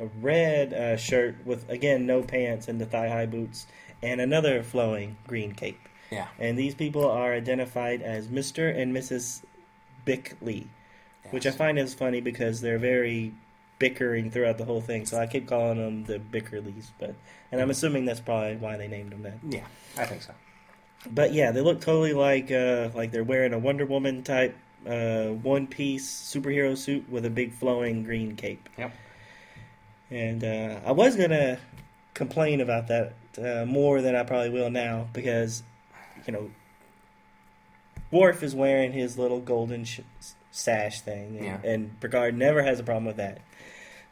[0.00, 3.66] a red uh, shirt with again no pants and the thigh-high boots,
[4.02, 5.80] and another flowing green cape.
[6.10, 6.28] Yeah.
[6.38, 8.76] And these people are identified as Mr.
[8.76, 9.42] and Mrs.
[10.04, 10.68] Bickley
[11.30, 13.32] which I find is funny because they're very
[13.88, 15.04] bickering throughout the whole thing.
[15.04, 17.14] So I keep calling them the Bickerleys, but
[17.52, 19.34] and I'm assuming that's probably why they named them that.
[19.48, 19.64] Yeah,
[19.98, 20.32] I think so.
[21.10, 25.26] But yeah, they look totally like uh, like they're wearing a Wonder Woman type uh,
[25.28, 28.68] one piece superhero suit with a big flowing green cape.
[28.78, 28.92] Yep.
[30.10, 31.58] And uh, I was gonna
[32.14, 35.62] complain about that uh, more than I probably will now because
[36.26, 36.50] you know
[38.10, 40.00] Worf is wearing his little golden sh-
[40.52, 41.58] sash thing, and, Yeah.
[41.64, 43.38] and Picard never has a problem with that.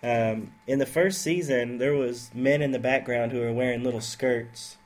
[0.03, 4.01] Um, in the first season, there was men in the background who were wearing little
[4.01, 4.77] skirts.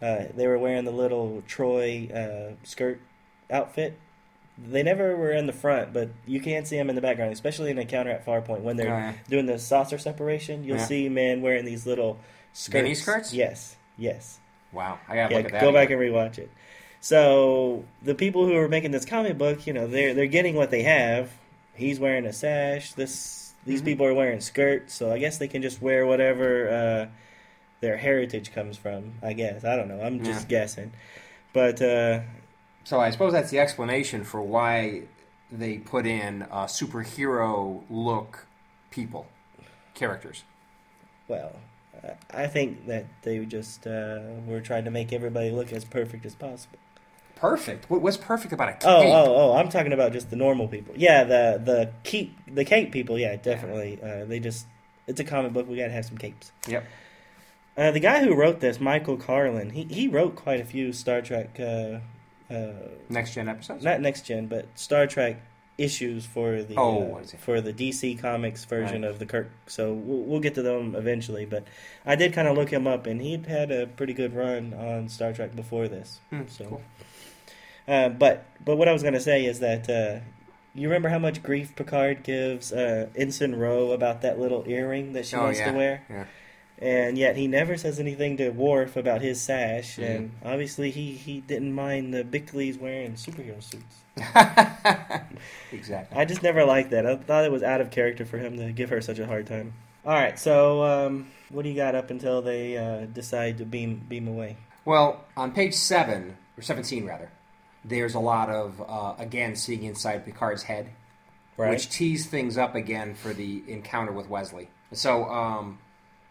[0.00, 3.00] Uh, they were wearing the little Troi uh, skirt
[3.50, 3.98] outfit.
[4.56, 7.70] They never were in the front, but you can see them in the background, especially
[7.72, 9.12] in Encounter at Farpoint when they're Oh, yeah.
[9.28, 10.62] doing the saucer separation.
[10.62, 10.84] You'll Yeah.
[10.84, 12.18] see men wearing these little
[12.52, 12.74] skirts.
[12.82, 13.34] Mini skirts?
[13.34, 14.38] Yes, yes.
[14.72, 15.60] Wow, I gotta Yeah, look at that.
[15.62, 16.50] go back and rewatch it.
[17.00, 20.70] So the people who are making this comic book, you know, they're they're getting what
[20.70, 21.30] they have.
[21.74, 22.92] He's wearing a sash.
[22.92, 23.84] This these Mhm.
[23.86, 27.06] people are wearing skirts, so I guess they can just wear whatever uh,
[27.80, 29.14] their heritage comes from.
[29.22, 30.00] I guess I don't know.
[30.00, 30.92] I'm just guessing,
[31.52, 32.20] but uh,
[32.84, 35.02] So I suppose that's the explanation for why
[35.50, 38.46] they put in uh, superhero look
[38.90, 39.26] people,
[39.94, 40.44] characters.
[41.28, 41.56] well,
[42.02, 46.26] I- I think that they just uh, were trying to make everybody look as perfect
[46.26, 46.78] as possible.
[47.50, 47.90] Perfect.
[47.90, 48.82] What, what's perfect about a cape?
[48.84, 49.56] Oh, oh, oh!
[49.56, 50.94] I'm talking about just the normal people.
[50.96, 53.18] Yeah, the the keep the cape people.
[53.18, 53.98] Yeah, definitely.
[54.02, 54.66] Uh, they just
[55.06, 55.68] it's a comic book.
[55.68, 56.52] We got to have some capes.
[56.68, 56.84] Yep.
[57.76, 61.20] Uh, the guy who wrote this, Michael Carlin, he he wrote quite a few Star
[61.20, 61.98] Trek, uh,
[62.50, 62.72] uh,
[63.08, 63.84] Next gen episodes.
[63.84, 65.36] not next gen, but Star Trek
[65.76, 67.40] issues for the Oh, uh, what is it?
[67.40, 69.10] for the DC Comics version Right.
[69.10, 69.50] of the Kirk.
[69.66, 71.46] So we'll, we'll get to them eventually.
[71.46, 71.64] But
[72.06, 75.08] I did kind of look him up, and he'd had a pretty good run on
[75.08, 76.20] Star Trek before this.
[76.30, 76.64] Hmm, So.
[76.66, 76.82] cool.
[77.86, 80.20] Uh, but but what I was going to say is that uh,
[80.74, 85.26] you remember how much grief Picard gives uh, Ensign Ro about that little earring that
[85.26, 85.70] she Oh, wants yeah.
[85.70, 86.24] to wear, Yeah.
[86.78, 90.16] and yet he never says anything to Worf about his sash, Mhm.
[90.16, 93.96] and obviously he, he didn't mind the Bickley's wearing superhero suits.
[95.72, 96.18] exactly.
[96.18, 97.06] I just never liked that.
[97.06, 99.46] I thought it was out of character for him to give her such a hard
[99.46, 99.72] time.
[100.06, 104.02] All right, so um, what do you got up until they uh, decide to beam
[104.08, 104.56] beam away?
[104.84, 107.30] Well, on page seven or seventeen rather,
[107.84, 110.88] there's a lot of uh, again seeing inside Picard's head,
[111.56, 111.70] Right.
[111.70, 114.68] which tees things up again for the encounter with Wesley.
[114.92, 115.78] So um,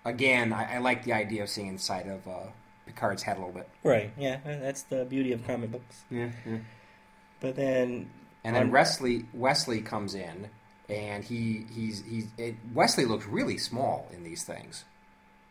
[0.05, 2.47] again, I, I like the idea of seeing inside of uh,
[2.85, 3.69] Picard's head a little bit.
[3.83, 4.11] Right.
[4.17, 6.03] Yeah, that's the beauty of comic books.
[6.09, 6.29] Yeah.
[6.45, 6.57] yeah.
[7.39, 8.09] But then,
[8.43, 10.49] And then On- Wesley Wesley comes in,
[10.89, 14.83] and he he's he's it, Wesley looks really small in these things.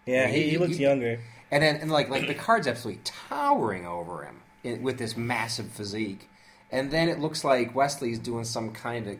[0.05, 1.21] yeah, he- he looks he- younger.
[1.51, 6.29] And then, and like, like Picard's absolutely towering over him in, with this massive physique.
[6.71, 9.17] And then it looks like Wesley's doing some kind of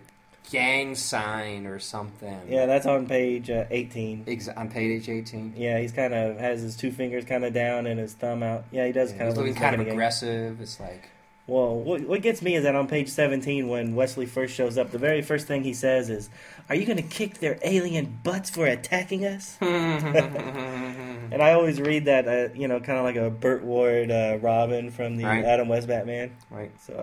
[0.51, 2.41] gang sign or something.
[2.49, 4.25] Yeah, that's on page uh, 18.
[4.27, 5.55] Ex- on page eighteen.
[5.57, 8.65] Yeah, he's kind of has his two fingers kind of down and his thumb out.
[8.73, 9.95] Yeah, he does Yeah, kind of looking kind of like a gang.
[9.99, 10.61] aggressive.
[10.61, 11.09] It's like,
[11.47, 14.91] Well, what, what gets me is that on page 17, when Wesley first shows up,
[14.91, 16.29] the very first thing he says is,
[16.73, 19.59] Are you going to kick their alien butts for attacking us?
[19.61, 24.39] And I always read that, uh, you know, kind of like a Burt Ward uh,
[24.41, 25.45] Robin from the Right.
[25.45, 26.35] Adam West Batman.
[26.51, 26.71] right.
[26.81, 26.95] So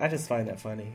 [0.00, 0.92] I, I just find that funny.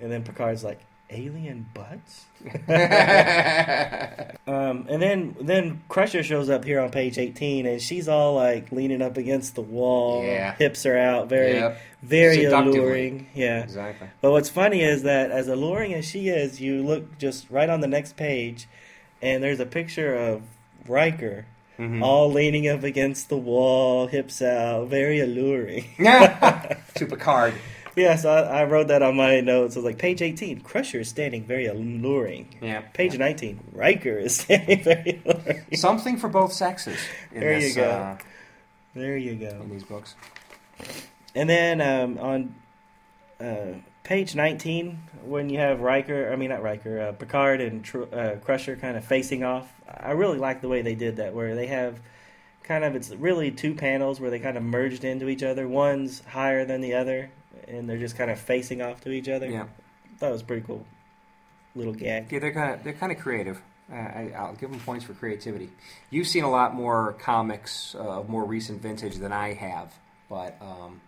[0.00, 2.24] And then Picard's like, Alien butts?
[4.48, 8.70] Um, and then then Crusher shows up here on page 18, and she's all like
[8.70, 10.54] leaning up against the wall, Yeah.
[10.54, 11.78] hips are out, very Yep.
[12.02, 13.26] very alluring.
[13.34, 13.62] Yeah.
[13.64, 14.06] Exactly.
[14.20, 17.80] But what's funny is that as alluring as she is, you look just right on
[17.80, 18.68] the next page,
[19.20, 20.42] and there's a picture of
[20.86, 21.44] Riker
[21.78, 22.02] Mhm.
[22.02, 25.86] all leaning up against the wall, hips out, very alluring.
[25.98, 27.54] to Picard.
[27.96, 29.76] Yeah, so I, I wrote that on my notes.
[29.76, 32.54] I was like, page 18, Crusher is standing very alluring.
[32.60, 32.80] Yeah.
[32.80, 35.64] Page 19, Riker is standing very alluring.
[35.74, 36.98] Something for both sexes.
[37.32, 37.90] In There you go.
[37.90, 38.18] Uh,
[38.94, 39.48] There you go.
[39.48, 40.14] in these books.
[41.34, 42.54] And then um, on
[43.40, 48.04] uh, page 19, when you have Riker, I mean, not Riker, uh, Picard and Tr-
[48.14, 51.54] uh, Crusher kind of facing off, I really like the way they did that, where
[51.54, 51.98] they have
[52.62, 55.66] kind of, it's really two panels where they kind of merged into each other.
[55.68, 57.30] One's higher than the other,
[57.68, 59.48] and they're just kind of facing off to each other.
[59.48, 59.66] Yeah.
[60.20, 60.86] That was pretty cool.
[61.74, 62.32] Little gag.
[62.32, 63.60] Yeah, they're kind of they're kind of creative.
[63.92, 65.70] Uh, I, I'll give them points for creativity.
[66.10, 69.92] You've seen a lot more comics uh, of more recent vintage than I have,
[70.28, 71.00] but um,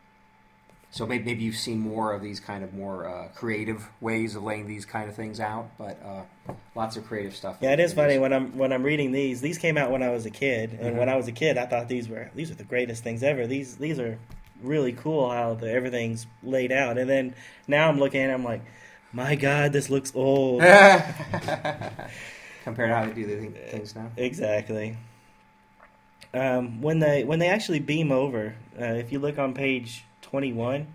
[0.91, 4.43] so maybe, maybe you've seen more of these kind of more uh, creative ways of
[4.45, 5.71] laying these kind of things out.
[5.77, 7.57] But uh, lots of creative stuff.
[7.61, 9.41] Yeah, it is funny when I'm when I'm reading these.
[9.41, 10.99] These came out when I was a kid, and Mhm.
[10.99, 13.47] when I was a kid, I thought these were these are the greatest things ever.
[13.47, 14.19] These these are
[14.63, 16.99] really cool how the, everything's laid out.
[16.99, 17.35] And then
[17.67, 18.63] now I'm looking at, it, I'm like,
[19.13, 20.61] my God, this looks old.
[20.61, 21.05] compared
[22.91, 24.11] to how they do the things now.
[24.17, 24.97] exactly.
[26.35, 30.87] Um, when they when they actually beam over, uh, if you look on page 21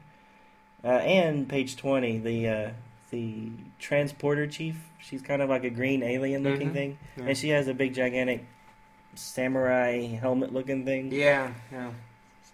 [0.83, 2.69] uh, and page 20, the uh,
[3.09, 3.49] the
[3.79, 6.73] transporter chief, she's kind of like a green alien looking Mhm.
[6.73, 6.97] thing.
[7.17, 7.23] Yeah.
[7.29, 8.45] And she has a big gigantic
[9.15, 11.11] samurai helmet looking thing.
[11.11, 11.89] Yeah, yeah.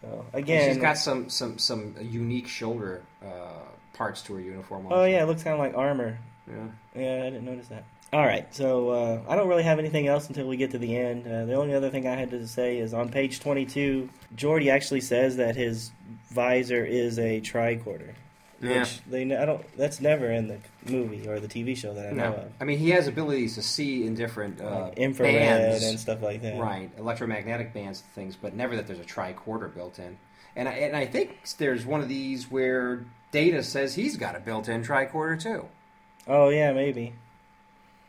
[0.02, 3.60] So And again, she's got some some some unique shoulder uh,
[3.94, 4.88] parts to her uniform.
[4.90, 6.18] oh yeah, it looks kind of like armor.
[6.48, 6.68] yeah.
[6.96, 7.84] Yeah, I didn't notice that.
[8.12, 10.98] All right, so uh, I don't really have anything else until we get to the
[10.98, 11.28] end.
[11.28, 15.02] Uh, the only other thing I had to say is on page twenty-two, Geordi actually
[15.02, 15.92] says that his
[16.32, 18.14] visor is a tricorder.
[18.62, 18.80] Yeah.
[18.82, 19.64] Which they I don't.
[19.78, 22.52] That's never in the movie or the TV show that I know No, of.
[22.60, 26.22] I mean he has abilities to see in different uh, Like infrared bands, and stuff
[26.22, 26.60] like that.
[26.60, 26.92] right?
[26.98, 30.18] Electromagnetic bands and things, but never that there's a tricorder built in.
[30.56, 34.40] And I, and I think there's one of these where Data says he's got a
[34.40, 35.66] built-in tricorder too.
[36.28, 37.14] Oh yeah, maybe.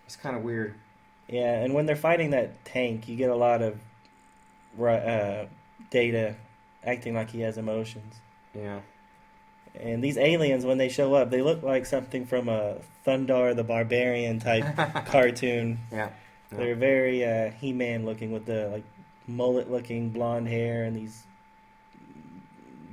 [0.06, 0.74] It's kind of weird.
[1.28, 3.78] Yeah, and when they're fighting that tank, you get a lot of
[4.80, 5.44] uh,
[5.90, 6.34] data
[6.84, 8.16] acting like he has emotions.
[8.54, 8.80] Yeah.
[9.78, 13.64] And these aliens, when they show up, they look like something from a Thundarr the
[13.64, 14.64] Barbarian type
[15.06, 15.78] cartoon.
[15.92, 16.10] Yeah.
[16.50, 16.58] Yeah.
[16.58, 18.84] They're very uh, He-Man looking with the like
[19.28, 21.22] mullet-looking blonde hair and these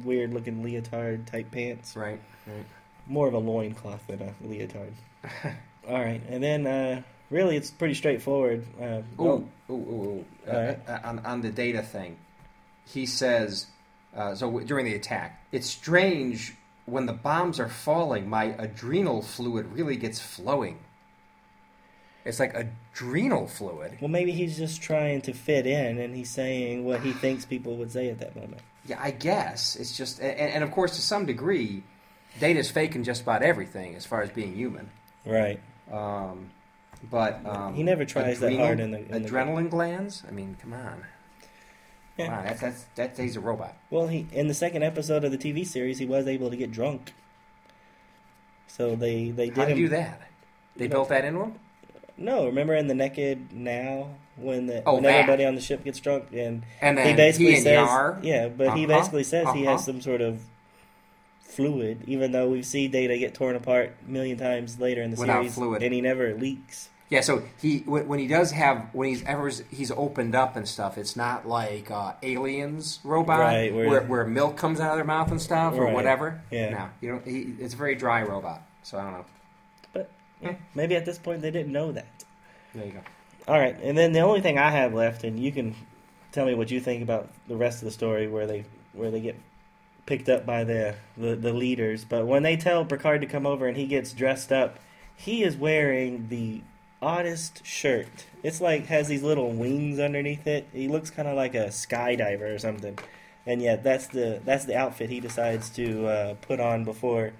[0.03, 1.95] weird-looking leotard type pants.
[1.95, 2.21] Right.
[2.45, 2.65] Right.
[3.07, 4.93] More of a loincloth than a leotard.
[5.87, 8.65] All right, and then uh, really it's pretty straightforward.
[8.79, 10.25] Uh, Ooh, ooh, ooh, ooh.
[10.49, 12.17] Uh, uh, on, on the data thing,
[12.85, 13.67] he says,
[14.15, 16.55] uh, so w- during the attack, it's strange
[16.87, 20.79] when the bombs are falling, my adrenal fluid really gets flowing.
[22.25, 23.97] It's like adrenal fluid.
[24.01, 27.77] Well, maybe he's just trying to fit in, and he's saying what he thinks people
[27.77, 28.61] would say at that moment.
[28.85, 29.75] Yeah, I guess.
[29.75, 31.83] It's just, and, and of course, to some degree,
[32.39, 34.89] Data's faking just about everything as far as being human.
[35.25, 35.59] Right.
[35.91, 36.51] Um,
[37.11, 40.23] but um, He never tries that hard in the- in the- adrenaline glands.
[40.27, 41.03] I mean, come on.
[42.17, 42.29] Yeah.
[42.29, 43.75] Wow, that's that's that's he's a robot.
[43.91, 46.71] Well, he in the second episode of the TV series, he was able to get
[46.71, 47.13] drunk.
[48.67, 49.77] So they they did How him.
[49.77, 50.21] do that?
[50.75, 51.53] They You know- built that into him.
[52.19, 55.11] No, remember in the Naked Now when the Oh, when that.
[55.19, 58.19] everybody on the ship gets drunk and And he basically and says Yar.
[58.23, 59.73] yeah, but he Uh-huh, basically says he uh-huh.
[59.73, 60.39] has some sort of
[61.41, 65.17] fluid, even though we see Data get torn apart a million times later in the
[65.19, 65.83] Without series, fluid.
[65.83, 66.89] and he never leaks.
[67.09, 70.67] Yeah, so he when, when he does have when he's ever he's opened up and
[70.67, 74.97] stuff, it's not like uh, aliens robot Right, where, where- where milk comes out of
[74.97, 76.41] their mouth and stuff or Right, whatever.
[76.51, 76.69] yeah.
[76.71, 78.61] no, you know, he, it's a very dry robot.
[78.83, 79.25] So I don't know.
[79.93, 80.09] But
[80.41, 82.25] yeah, maybe at this point they didn't know that.
[82.75, 82.99] There you go.
[83.47, 85.75] All right, and then the only thing I have left, and you can
[86.33, 89.21] tell me what you think about the rest of the story, where they where they
[89.21, 89.37] get
[90.05, 92.03] picked up by the the, the leaders.
[92.03, 94.77] But when they tell Picard to come over and he gets dressed up,
[95.15, 96.61] he is wearing the
[97.01, 98.07] oddest shirt.
[98.43, 100.67] It's like has these little wings underneath it.
[100.73, 102.97] He looks kind of like a skydiver or something.
[103.45, 107.33] And yet that's the that's the outfit he decides to uh, put on before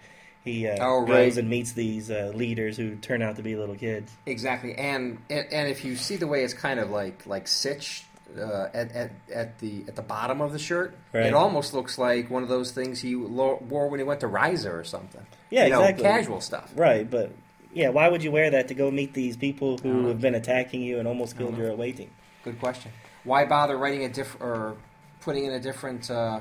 [0.44, 3.76] he uh, Oh, goes and meets these uh, leaders who turn out to be little
[3.76, 4.12] kids.
[4.26, 8.06] Exactly, and, and and if you see the way it's kind of like like stitched
[8.40, 11.26] uh, at, at at the at the bottom of the shirt, Right.
[11.26, 14.72] it almost looks like one of those things he wore when he went to Risa
[14.72, 15.26] or something.
[15.50, 16.04] Yeah, you know, exactly.
[16.06, 16.72] casual stuff.
[16.74, 17.32] Right, but
[17.74, 20.08] yeah, why would you wear that to go meet these people who Uh-huh.
[20.10, 21.64] have been attacking you and almost killed Uh-huh.
[21.64, 22.10] your away team?
[22.44, 22.92] Good question.
[23.24, 24.76] Why bother writing a different or
[25.22, 26.40] putting in a different uh,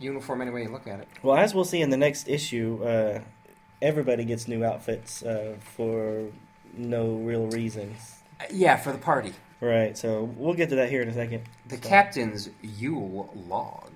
[0.00, 1.08] uniform any way you look at it?
[1.22, 3.20] Well, as we'll see in the next issue, uh,
[3.80, 6.26] everybody gets new outfits uh, for
[6.76, 8.22] no real reasons.
[8.40, 9.32] Uh, yeah, for the party.
[9.60, 11.42] Right, so we'll get to that here in a second.
[11.66, 13.90] The So- captain's Yule log.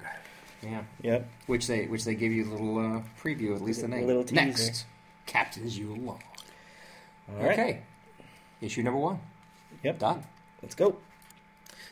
[0.62, 1.28] Yeah, Yep.
[1.46, 4.04] which they which they give you a little uh, preview, at least the name.
[4.04, 4.44] A little teaser.
[4.46, 4.86] Next,
[5.26, 5.94] Captain's you.
[6.06, 6.18] All
[7.38, 7.52] right.
[7.52, 7.82] Okay,
[8.60, 9.20] issue number one.
[9.82, 9.98] Yep.
[9.98, 10.24] Done.
[10.62, 10.96] Let's go.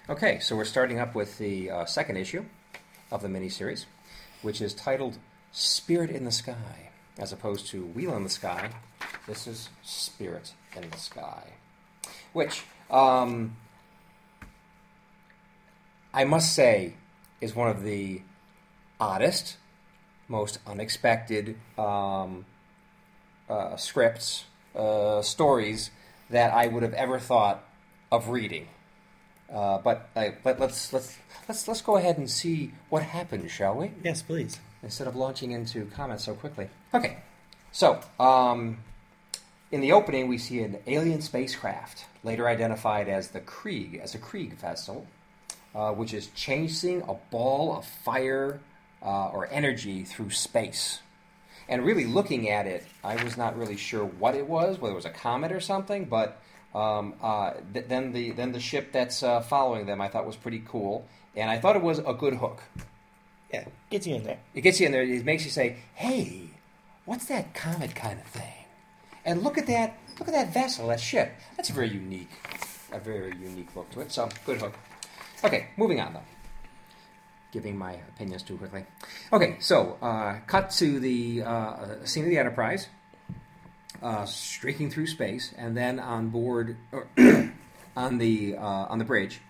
[0.08, 2.44] Okay, so we're starting up with the uh, second issue
[3.10, 3.86] of the miniseries,
[4.42, 5.18] which is titled
[5.52, 8.70] Spirit in the Sky, as opposed to Wheel in the Sky.
[9.26, 11.44] This is Spirit in the Sky,
[12.32, 13.56] which um,
[16.12, 16.94] I must say
[17.40, 18.22] is one of the
[18.98, 19.56] oddest,
[20.28, 22.44] most unexpected um,
[23.50, 25.90] uh, scripts, uh, stories
[26.30, 27.64] that I would have ever thought
[28.10, 28.68] of reading.
[29.52, 33.74] Uh, but uh, but let's let's let's let's go ahead and see what happened, shall
[33.74, 33.90] we?
[34.04, 34.60] Yes, please.
[34.82, 36.68] Instead of launching into comments so quickly.
[36.94, 37.18] Okay,
[37.72, 38.78] so um,
[39.72, 44.18] in the opening we see an alien spacecraft, later identified as the Krieg, as a
[44.18, 45.06] Krieg vessel,
[45.74, 48.60] uh, which is chasing a ball of fire
[49.02, 51.00] uh, or energy through space.
[51.70, 54.96] And really looking at it, I was not really sure what it was, whether it
[54.96, 56.04] was a comet or something.
[56.04, 56.36] But
[56.74, 60.36] um, uh, th- then the then the ship that's uh, following them, I thought was
[60.36, 61.06] pretty cool,
[61.36, 62.60] and I thought it was a good hook.
[63.54, 64.40] Yeah, gets you in there.
[64.52, 65.02] It gets you in there.
[65.02, 66.50] It makes you say, "Hey,
[67.04, 68.64] what's that comet kind of thing?"
[69.24, 69.96] And look at that!
[70.18, 71.32] Look at that vessel, that ship.
[71.56, 72.30] That's a very unique,
[72.92, 74.10] a very unique look to it.
[74.10, 74.74] So good hook.
[75.44, 76.22] Okay, moving on though.
[77.52, 78.84] Giving my opinions too quickly.
[79.32, 82.88] Okay, so uh, cut to the uh, scene of the Enterprise,
[84.02, 86.76] uh, streaking through space, and then on board,
[87.96, 89.40] on the uh, on the bridge,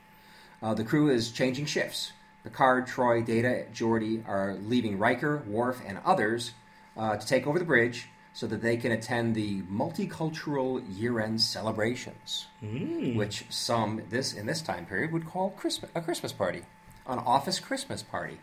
[0.63, 2.13] uh, the crew is changing shifts.
[2.43, 6.53] Picard, Troi, Data, Geordi are leaving Riker, Worf, and others
[6.97, 12.47] uh, to take over the bridge so that they can attend the multicultural year-end celebrations,
[13.17, 16.63] which some this in this time period would call Christmas, a Christmas party,
[17.11, 18.39] an office Christmas party.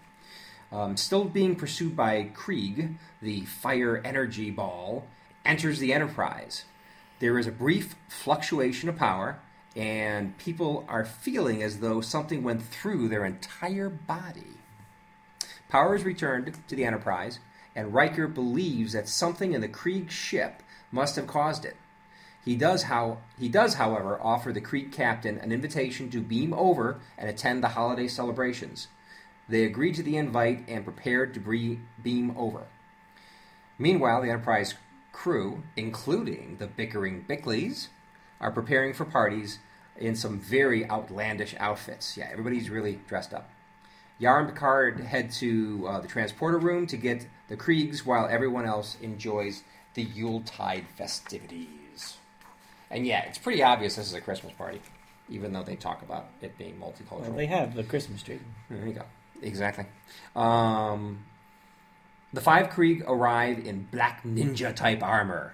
[0.72, 5.08] Um, still being pursued by Krieg, the fire energy ball
[5.46, 6.66] enters the Enterprise.
[7.20, 9.40] There is a brief fluctuation of power,
[9.76, 14.58] and people are feeling as though something went through their entire body.
[15.70, 17.40] Power is returned to the Enterprise,
[17.76, 20.62] and Riker believes that something in the Krieg ship
[20.92, 21.76] must have caused it.
[22.48, 27.02] He does, how, he does, however, offer the Krieg captain an invitation to beam over
[27.18, 28.88] and attend the holiday celebrations.
[29.50, 32.68] They agree to the invite and prepare to beam over.
[33.78, 34.76] Meanwhile, the Enterprise
[35.12, 37.90] crew, including the bickering Bickleys,
[38.40, 39.60] are preparing for parties
[39.98, 42.16] in some very outlandish outfits.
[42.16, 43.50] Yeah, everybody's really dressed up.
[44.20, 48.66] Yar and Picard head to uh, the transporter room to get the Kriegs while everyone
[48.66, 49.64] else enjoys
[49.96, 51.87] the Yuletide festivities.
[52.90, 54.82] And yeah, it's pretty obvious this is a Christmas party,
[55.30, 57.22] even though they talk about it being multicultural.
[57.22, 58.40] Well, they have the Christmas tree.
[58.70, 59.04] There you go.
[59.42, 59.86] Exactly.
[60.36, 61.26] Um,
[62.34, 65.54] The five Krieg arrive in black ninja type armor.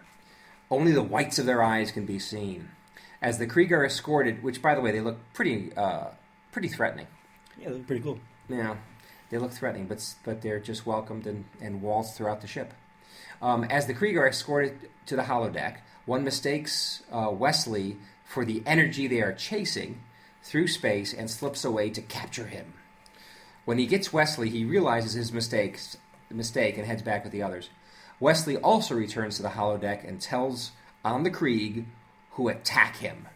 [0.72, 2.70] Only the whites of their eyes can be seen.
[3.22, 6.08] As the Krieg are escorted, which by the way they look pretty, uh,
[6.52, 7.08] pretty threatening.
[7.60, 8.20] Yeah, they look pretty cool.
[8.50, 8.76] Yeah,
[9.30, 12.74] they look threatening, but but they're just welcomed and, and waltzed throughout the ship.
[13.42, 18.64] Um, as the Krieg are escorted to the holodeck, one mistakes uh, Wesley for the
[18.66, 20.02] energy they are chasing
[20.42, 22.74] through space and slips away to capture him.
[23.66, 25.98] When he gets Wesley, he realizes his mistakes,
[26.30, 27.70] mistake and heads back with the others.
[28.20, 30.72] Wesley also returns to the holodeck and tells
[31.06, 31.86] on the Krieg
[32.32, 33.28] who attack him.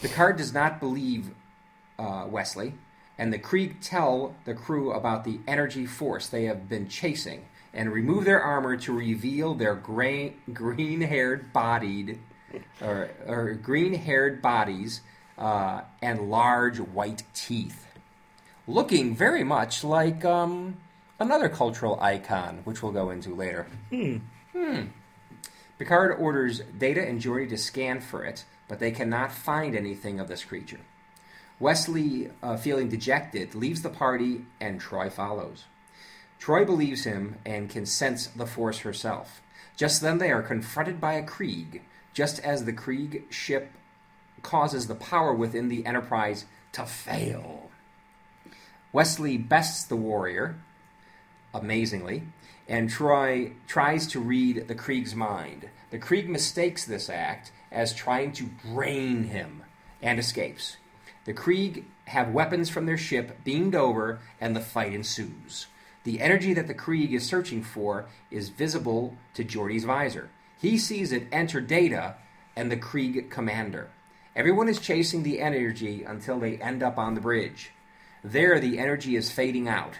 [0.00, 1.30] Picard does not believe
[1.98, 2.74] uh, Wesley,
[3.18, 7.92] and the Krieg tell the crew about the energy force they have been chasing and
[7.92, 12.18] remove their armor to reveal their gray, green-haired bodied
[12.80, 15.00] or, or green-haired bodies
[15.38, 17.86] uh, and large white teeth,
[18.66, 20.76] looking very much like um,
[21.18, 23.66] another cultural icon, which we'll go into later.
[23.90, 24.16] Hmm.
[24.52, 24.82] Hmm.
[25.78, 30.28] Picard orders Data and Geordi to scan for it, but they cannot find anything of
[30.28, 30.80] this creature.
[31.58, 35.64] Wesley, uh, feeling dejected, leaves the party and Troi follows.
[36.40, 39.42] Troi believes him and can sense the Force herself.
[39.76, 41.82] Just then, they are confronted by a Krieg,
[42.12, 43.72] just as the Krieg ship
[44.42, 47.70] causes the power within the Enterprise to fail.
[48.92, 50.56] Wesley bests the warrior,
[51.52, 52.22] amazingly,
[52.68, 55.68] and Troi tries to read the Krieg's mind.
[55.90, 59.62] The Krieg mistakes this act as trying to brain him
[60.02, 60.76] and escapes.
[61.24, 65.66] The Krieg have weapons from their ship beamed over, and the fight ensues.
[66.06, 70.30] The energy that the Krieg is searching for is visible to Geordi's visor.
[70.56, 72.14] He sees it enter Data
[72.54, 73.88] and the Krieg commander.
[74.36, 77.72] Everyone is chasing the energy until they end up on the bridge.
[78.22, 79.94] There, the energy is fading out.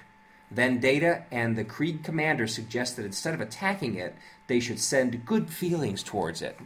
[0.48, 4.14] Then Data and the Krieg commander suggest that instead of attacking it,
[4.46, 6.56] they should send good feelings towards it.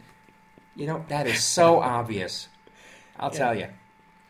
[0.75, 2.47] You know, that is so obvious.
[3.19, 3.37] I'll Yeah.
[3.39, 3.67] tell you.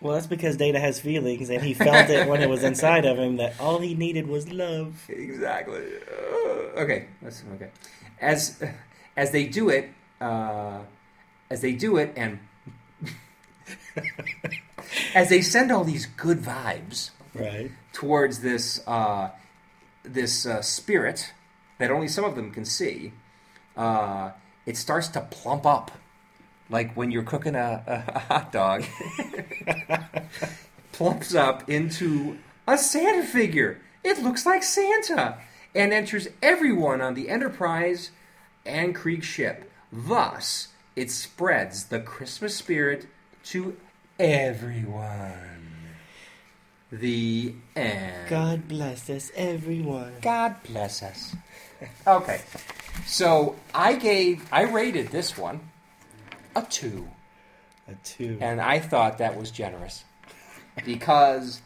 [0.02, 3.20] Well, that's because Data has feelings, and he felt it when it was inside of
[3.20, 5.06] him that all he needed was love.
[5.08, 5.84] Exactly.
[6.12, 7.70] Uh, okay, that's okay.
[8.20, 8.62] As
[9.16, 9.90] as they do it,
[10.20, 10.80] uh,
[11.52, 12.40] as they do it, and
[15.16, 17.72] as they send all these good vibes Right.
[17.94, 19.30] towards this uh,
[20.04, 21.34] this uh, spirit
[21.78, 23.14] that only some of them can see,
[23.78, 24.32] uh,
[24.66, 25.92] it starts to plump up,
[26.72, 28.84] like when you're cooking a, a, a hot dog.
[31.02, 33.82] plumps up into a Santa figure.
[34.04, 35.40] It looks like Santa,
[35.74, 38.12] and enters everyone on the Enterprise
[38.66, 39.72] and Krieg ship.
[39.92, 43.08] Thus, it spreads the Christmas spirit
[43.46, 43.78] to
[44.20, 45.88] everyone.
[46.92, 48.30] The end.
[48.30, 50.14] God bless us, everyone.
[50.22, 51.36] God bless us.
[52.06, 52.42] Okay,
[53.08, 55.71] so I gave, I rated this one
[56.56, 57.08] a two,
[57.88, 58.38] A two.
[58.42, 60.04] and I thought that was generous
[60.86, 61.62] because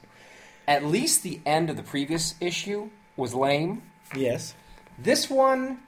[0.68, 3.84] at least the end of the previous issue was lame.
[4.16, 4.54] Yes.
[4.98, 5.80] This one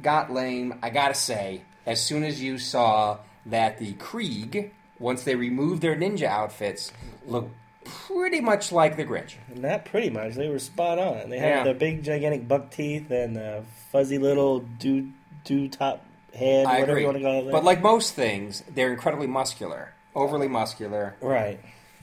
[0.00, 5.34] got lame, I gotta say, as soon as you saw that the Krieg, once they
[5.34, 6.92] removed their ninja outfits,
[7.26, 7.54] looked
[7.84, 9.34] pretty much like the Grinch.
[9.54, 10.34] Not pretty much.
[10.34, 11.28] They were spot on.
[11.28, 11.64] They had Yeah.
[11.64, 13.62] the big, gigantic buck teeth and the
[13.92, 15.10] fuzzy little do
[15.44, 16.02] do top
[16.34, 17.00] head, I whatever agree.
[17.02, 17.52] you want to call it.
[17.52, 21.16] But like most things, they're incredibly muscular, overly muscular.
[21.20, 21.60] right.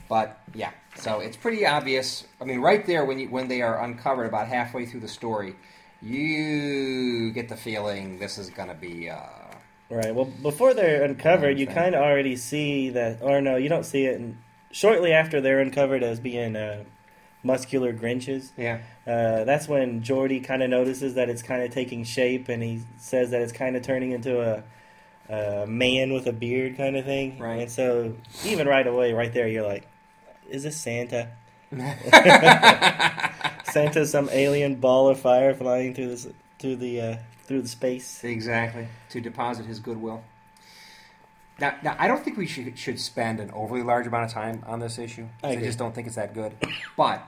[0.09, 2.25] But yeah, so it's pretty obvious.
[2.41, 5.55] I mean, right there when you when they are uncovered about halfway through the story,
[6.01, 9.09] you get the feeling this is gonna be.
[9.09, 9.17] Uh,
[9.89, 10.15] Right.
[10.15, 14.05] Well, before they're uncovered, you kind of already see that, or no, you don't see
[14.05, 14.17] it.
[14.17, 14.38] And
[14.71, 16.86] shortly after they're uncovered as being uh,
[17.44, 22.04] muscular Grinches, yeah, uh, that's when Geordi kind of notices that it's kind of taking
[22.04, 24.64] shape, and he says that it's kind of turning into a,
[25.34, 27.39] a man with a beard kind of thing.
[27.39, 27.62] Right.
[27.62, 28.16] And so,
[28.46, 29.88] even right away, right there, you're like,
[30.50, 31.30] "Is this Santa?
[33.72, 36.28] Santa, some alien ball of fire flying through this
[36.60, 40.24] through the uh, through the space?" exactly to deposit his goodwill.
[41.60, 44.64] Now, now, I don't think we should should spend an overly large amount of time
[44.66, 45.28] on this issue.
[45.43, 46.54] I I just don't think it's that good.
[46.97, 47.28] But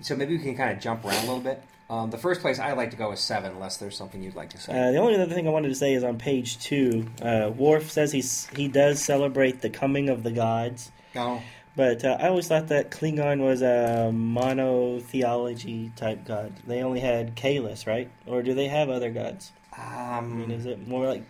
[0.00, 1.62] so maybe we can kind of jump around a little bit.
[1.88, 4.50] Um, the first place I like to go is seven, unless there's something you'd like
[4.50, 4.72] to say.
[4.72, 7.06] Uh, the only other thing I wanted to say is on page two.
[7.22, 11.42] Uh, Worf says he's he does celebrate the coming of the gods, no,
[11.76, 16.54] but uh, I always thought that Klingon was a monotheology type god.
[16.66, 18.10] They only had Kahless, right?
[18.26, 19.52] Or do they have other gods?
[19.72, 21.22] I um, mean, is it more like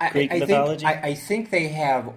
[0.00, 0.84] I, I- Greek I think- mythology?
[0.86, 2.12] I, I think they have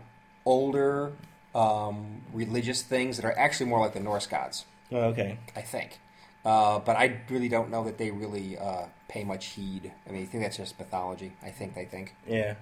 [0.46, 1.12] older
[1.56, 4.66] um, religious things that are actually more like the Norse gods.
[4.92, 5.38] oh, okay?
[5.56, 6.00] I think
[6.46, 9.92] Uh, but I really don't know that they really uh, pay much heed.
[10.08, 11.34] I mean, I think that's just mythology.
[11.44, 12.16] I think they think.
[12.28, 12.54] Yeah.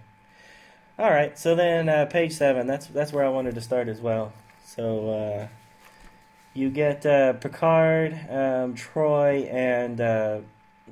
[0.97, 1.37] All right.
[1.37, 2.65] So then, uh, page seven.
[2.65, 4.33] That's that's where I wanted to start as well.
[4.65, 5.47] So uh,
[6.55, 10.39] you get uh, Picard, um, Troi, and uh,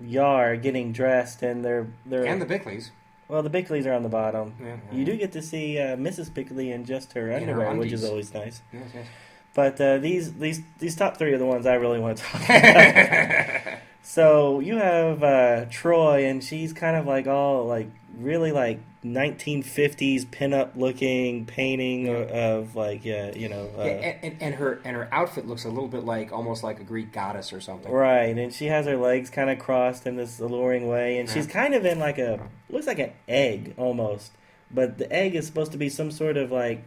[0.02, 2.92] Yar getting dressed, and they're they're And the Bickleys.
[3.28, 4.54] Well, the Bickleys are on the bottom.
[4.62, 6.32] Yeah, You do get to see uh, Mrs.
[6.34, 8.62] Bickley in just her underwear, which is always nice.
[8.72, 9.08] Yes, yes.
[9.56, 12.42] But uh, these these these top three are the ones I really want to talk
[12.50, 13.80] about.
[14.04, 20.26] so you have uh, Troi, and she's kind of like all like really like 1950s
[20.26, 24.96] pinup looking painting of, of like yeah you know uh, and, and, and her and
[24.96, 27.92] her outfit looks a little bit like almost like a Greek goddess or something.
[27.92, 31.48] right, and she has her legs kind of crossed in this alluring way, and she's
[31.48, 34.32] kind of in like a looks like an egg almost,
[34.72, 36.82] but the egg is supposed to be some sort of like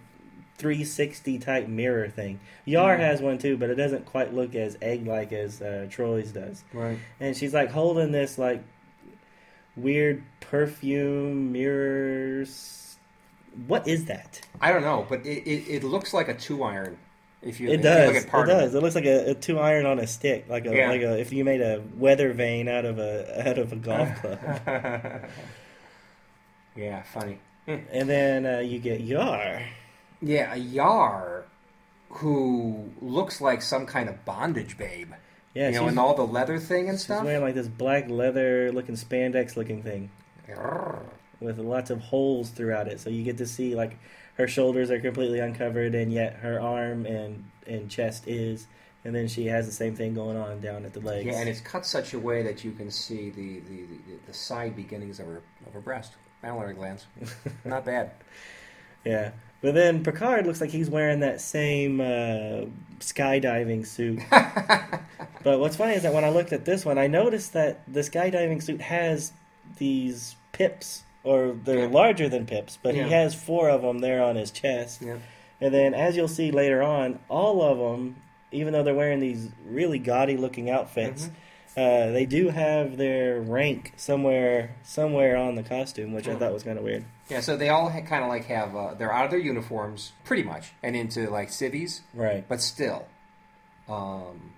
[0.58, 2.40] 360 type mirror thing.
[2.64, 3.00] Yar Mhm.
[3.00, 6.64] has one too, but it doesn't quite look as egg like as uh, Troi's does.
[6.72, 6.98] Right.
[7.20, 8.64] And she's like holding this like
[9.82, 12.96] weird perfume mirrors.
[13.66, 14.40] What is that?
[14.60, 16.98] I don't know, but it, it, it looks like a two iron.
[17.40, 18.06] If you, It if you does.
[18.08, 18.74] look at It does.
[18.74, 20.88] It looks like a, a two iron on a stick, like a Yeah.
[20.90, 24.08] like a if you made a weather vane out of a out of a golf
[24.20, 24.38] club.
[26.76, 27.38] yeah, funny.
[27.66, 29.62] and then uh, you get Yar.
[30.20, 31.44] Yeah, a Yar
[32.10, 35.12] who looks like some kind of bondage babe.
[35.58, 37.24] Yeah, you know, she's, and all the leather thing and she's stuff.
[37.24, 40.08] wearing like this black leather looking spandex looking thing
[41.40, 43.00] with lots of holes throughout it.
[43.00, 43.98] So you get to see like
[44.34, 48.68] her shoulders are completely uncovered, and yet her arm and and chest is.
[49.04, 51.26] And then she has the same thing going on down at the legs.
[51.26, 54.34] Yeah, and it's cut such a way that you can see the, the, the, the
[54.34, 56.12] side beginnings of her of her breast,
[56.44, 57.06] mammillary glands.
[57.64, 58.12] Not bad.
[59.04, 59.30] Yeah.
[59.60, 62.66] But then Picard looks like he's wearing that same uh,
[63.00, 64.20] skydiving suit.
[65.42, 68.00] but what's funny is that when I looked at this one, I noticed that the
[68.00, 69.32] skydiving suit has
[69.78, 71.86] these pips, or they're Yeah.
[71.88, 73.04] larger than pips, but Yeah.
[73.04, 75.02] he has four of them there on his chest.
[75.02, 75.16] yeah.
[75.60, 78.14] And then, as you'll see later on, all of them,
[78.52, 81.24] even though they're wearing these really gaudy looking outfits,
[81.76, 81.80] Mm-hmm.
[81.80, 86.38] uh, they do have their rank somewhere somewhere on the costume, which I Hmm.
[86.38, 87.04] thought was kind of weird.
[87.28, 90.12] Yeah, so they all ha- kind of like have uh, they're out of their uniforms
[90.24, 92.44] pretty much and into like civvies, Right.
[92.48, 93.06] but still,
[93.88, 94.52] um,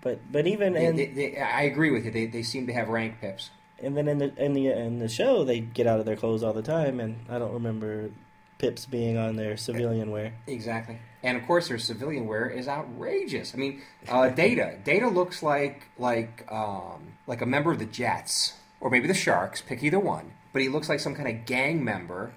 [0.00, 2.10] But but even they, in they, they, I agree with you.
[2.10, 3.50] They, they seem to have rank pips.
[3.82, 6.42] And then in the in the in the show, they get out of their clothes
[6.42, 8.10] all the time, and I don't remember
[8.56, 10.32] Pips being on their civilian wear.
[10.46, 13.52] Exactly, and of course their civilian wear is outrageous.
[13.52, 18.54] I mean, uh, Data Data looks like like um, like a member of the Jets
[18.80, 19.60] or maybe the Sharks.
[19.60, 22.32] Pick either one, but he looks like some kind of gang member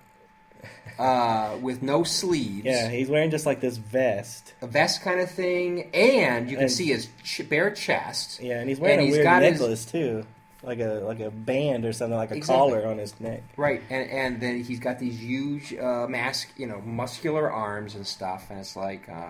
[1.00, 2.66] uh, with no sleeves.
[2.66, 4.54] Yeah, he's wearing just like this vest.
[4.62, 8.42] a vest kind of thing, and you can And- see his ch- bare chest.
[8.42, 10.26] Yeah, and he's wearing And a he's weird got his- necklace too,
[10.64, 12.58] like a like a band or something, like a Exactly.
[12.74, 13.44] collar on his neck.
[13.56, 18.06] Right, and and then he's got these huge uh, mask, you know, muscular arms and
[18.08, 19.30] stuff, and it's like uh,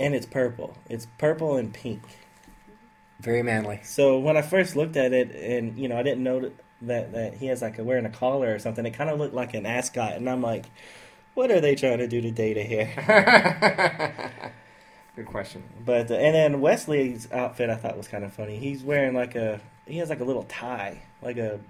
[0.00, 0.76] And it's purple.
[0.90, 2.02] It's purple and pink.
[3.20, 3.78] very manly.
[3.84, 6.50] So when I first looked at it, and you know, I didn't know
[6.86, 8.84] that that he has like a wearing a collar or something.
[8.86, 10.66] It kind of looked like an ascot, and I'm like,
[11.34, 12.90] what are they trying to do to Data here?
[15.16, 15.62] Good question.
[15.84, 18.58] But uh, and then Wesley's outfit I thought was kind of funny.
[18.58, 21.60] He's wearing like a he has like a little tie, like a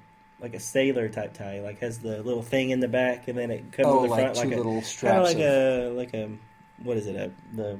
[0.40, 3.50] like a sailor type tie, like has the little thing in the back and then
[3.50, 5.12] it comes Oh, to the like front like a little strap.
[5.14, 5.34] kind of straps.
[5.34, 6.30] like of- a like a
[6.82, 7.78] what is it a the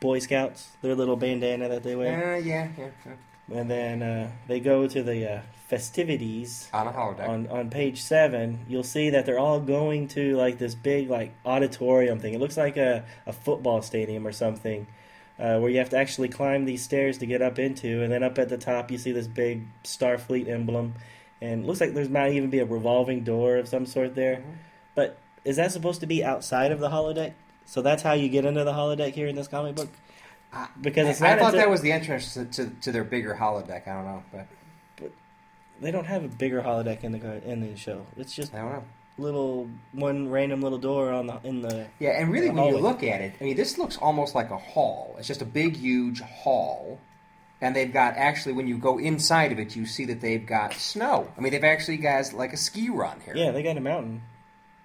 [0.00, 3.58] Boy Scouts their little bandana that they wear, Uh, yeah, yeah, yeah.
[3.60, 7.28] and then uh, they go to the uh, festivities On a holodeck.
[7.28, 11.32] on on page seven, you'll see that they're all going to like this big like
[11.44, 12.34] auditorium thing.
[12.34, 14.86] It looks like a, a football stadium or something,
[15.38, 18.22] uh, where you have to actually climb these stairs to get up into, and then
[18.22, 20.94] up at the top you see this big Starfleet emblem,
[21.40, 24.36] and it looks like there's might even be a revolving door of some sort there.
[24.36, 24.42] Mhm.
[24.94, 27.32] But is that supposed to be outside of the holodeck?
[27.66, 29.88] So that's how you get into the holodeck here in this comic book.
[30.80, 33.88] Because it's I, I thought that was the entrance to, to, to their bigger holodeck.
[33.88, 34.46] I don't know, but
[35.80, 38.06] They don't have a bigger holodeck in the in the show.
[38.16, 38.84] It's just I don't know.
[39.18, 43.02] little one random little door on the in the Yeah, and really, when you look
[43.02, 45.16] at it, I mean, this looks almost like a hall.
[45.18, 46.98] It's just a big, huge hall.
[47.60, 50.74] And they've got, actually, when you go inside of it, you see that they've got
[50.74, 51.32] snow.
[51.38, 53.34] I mean, they've actually got like a ski run here.
[53.34, 54.22] Yeah, they got a mountain.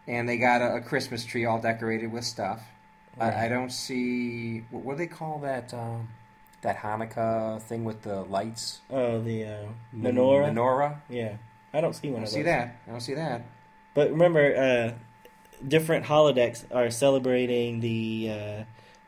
[0.07, 2.61] And they got a, a Christmas tree all decorated with stuff.
[3.19, 3.33] Right.
[3.33, 6.07] I, I don't see, what, what do they call that, um,
[6.61, 8.81] that Hanukkah thing with the lights?
[8.89, 9.57] Oh, the uh,
[9.93, 10.51] Men- menorah.
[10.53, 10.95] Menorah?
[11.09, 11.37] Yeah,
[11.73, 12.17] I don't see one.
[12.21, 12.75] I don't see that.
[12.87, 13.43] I don't see that.
[13.93, 14.93] But remember, uh,
[15.67, 18.63] different holodecks are celebrating the uh,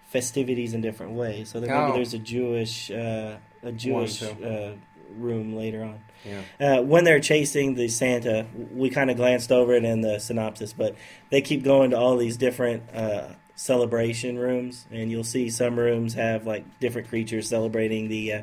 [0.07, 1.49] festivities in different ways.
[1.49, 1.95] So there, maybe Oh.
[1.95, 4.71] there's a Jewish uh, a Jewish uh,
[5.17, 5.99] room later on.
[6.25, 6.77] Yeah.
[6.79, 10.71] Uh, when they're chasing the Santa, we kind of glanced over it in the synopsis,
[10.73, 10.95] but
[11.31, 13.29] they keep going to all these different uh,
[13.61, 18.41] celebration rooms, and you'll see some rooms have like different creatures celebrating the uh,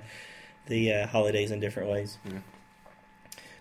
[0.67, 2.19] the uh, holidays in different ways.
[2.25, 2.39] Yeah.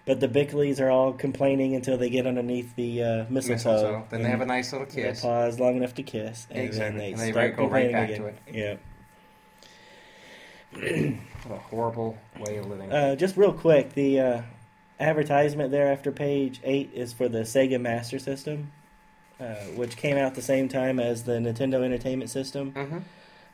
[0.05, 3.71] But the Bickleys are all complaining until they get underneath the uh, mistletoe.
[3.73, 4.05] Mistletoe.
[4.11, 5.21] Then they have a nice little they kiss.
[5.21, 6.89] pause long enough to kiss, and Exactly.
[6.89, 8.79] then they And they start go right back to again.
[11.47, 12.91] What a horrible way of living.
[12.91, 14.41] Uh, just real quick, the uh,
[14.99, 18.71] advertisement there after page eight is for the Sega Master System,
[19.39, 22.71] uh, which came out the same time as the Nintendo Entertainment System.
[22.71, 22.97] hmm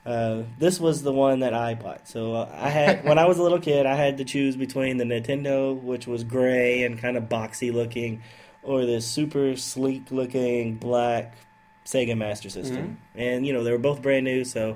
[0.05, 2.07] Uh, this was the one that I bought.
[2.09, 4.97] So uh, I had when I was a little kid, I had to choose between
[4.97, 8.21] the Nintendo, which was gray and kind of boxy looking,
[8.63, 11.34] or this super sleek looking black
[11.86, 12.97] Sega Master System.
[13.15, 14.75] And you know they were both brand new, so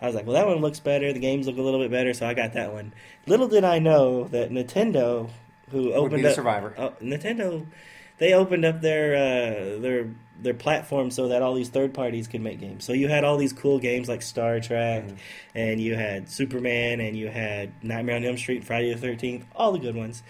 [0.00, 1.12] I was like, well, that one looks better.
[1.12, 2.92] The games look a little bit better, so I got that one.
[3.26, 5.30] Little did I know that Nintendo,
[5.72, 6.74] who opened up survivor.
[6.78, 7.66] Oh, Nintendo,
[8.20, 10.06] they opened up their uh, their
[10.40, 12.84] their platform so that all these third parties could make games.
[12.84, 15.16] So you had all these cool games like Star Trek, Mhm.
[15.54, 19.72] and you had Superman, and you had Nightmare on Elm Street, Friday the Thirteenth, all
[19.72, 20.22] the good ones.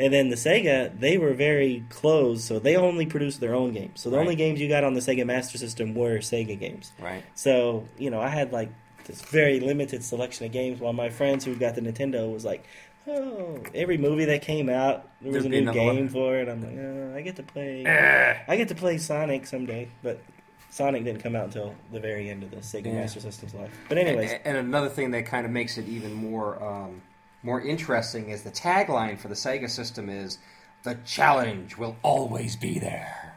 [0.00, 4.00] And then the Sega, they were very closed, so they only produced their own games.
[4.00, 4.22] So the Right.
[4.22, 6.92] only games you got on the Sega Master System were Sega games.
[7.00, 7.24] Right.
[7.34, 8.68] So you know, I had like
[9.08, 12.62] this very limited selection of games, while my friends who got the Nintendo was like,
[13.08, 16.48] "Oh, every movie that came out, there was There'd a new game one." for it."
[16.48, 18.36] I'm like, oh, "I get to play, Eh.
[18.46, 20.20] I get to play Sonic someday," but
[20.70, 22.92] Sonic didn't come out until the very end of the Sega Yeah.
[23.00, 23.70] Master System's life.
[23.88, 27.02] But anyways, And, and another thing that kind of makes it even more um,
[27.42, 30.38] more interesting is the tagline for the Sega system is
[30.84, 33.27] "The challenge will always be there," you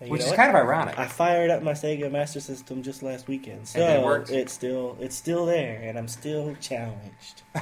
[0.00, 0.36] which know is what?
[0.36, 0.98] kind of ironic.
[0.98, 4.30] I fired up my Sega Master System just last weekend, so And it worked?
[4.30, 7.42] it's still it's still there, and I'm still challenged.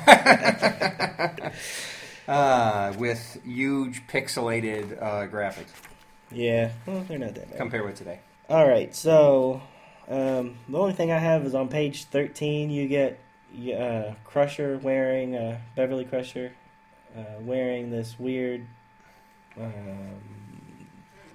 [2.29, 5.69] uh, with huge pixelated uh, graphics
[6.31, 7.59] Yeah, well, they're not that bad.
[7.59, 8.21] compared with today.
[8.49, 9.63] All right, so
[10.09, 12.71] um, the only thing I have is on page thirteen.
[12.71, 13.19] You get
[13.77, 16.53] uh, Crusher wearing uh, Beverly Crusher
[17.17, 18.67] uh, wearing this weird,
[19.59, 19.73] um,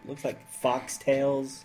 [0.09, 1.63] looks like foxtails,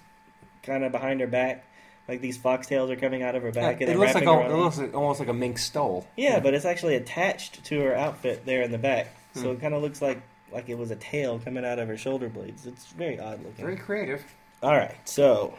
[0.62, 1.64] kind of behind her back.
[2.07, 3.80] Like these foxtails are coming out of her back.
[3.80, 6.07] and it looks like a, it looks like, almost like a mink stole.
[6.16, 9.49] yeah, but it's actually attached to her outfit there in the back, so Hmm.
[9.49, 10.20] it kind of looks like
[10.53, 12.64] like it was a tail coming out of her shoulder blades.
[12.66, 13.64] It's very odd looking.
[13.64, 14.22] Very creative.
[14.62, 15.55] All right, so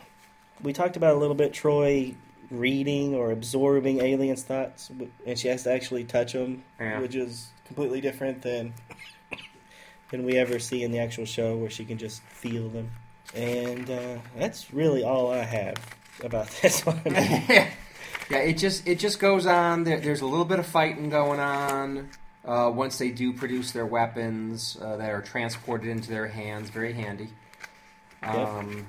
[0.61, 2.15] we talked about a little bit Troi
[2.51, 4.91] reading or absorbing aliens' thoughts,
[5.25, 6.99] and she has to actually touch them, Yeah.
[7.01, 8.73] which is completely different than
[10.11, 12.91] than we ever see in the actual show, where she can just feel them.
[13.33, 15.75] And uh, that's really all I have
[16.23, 17.01] about this one.
[17.05, 17.69] yeah,
[18.29, 19.83] it just it just goes on.
[19.83, 22.09] There, there's a little bit of fighting going on.
[22.43, 26.93] Uh, once they do produce their weapons uh, that are transported into their hands, very
[26.93, 27.29] handy.
[28.21, 28.85] Um,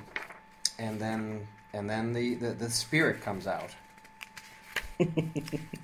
[0.79, 3.71] and then and then the, the, the spirit comes out.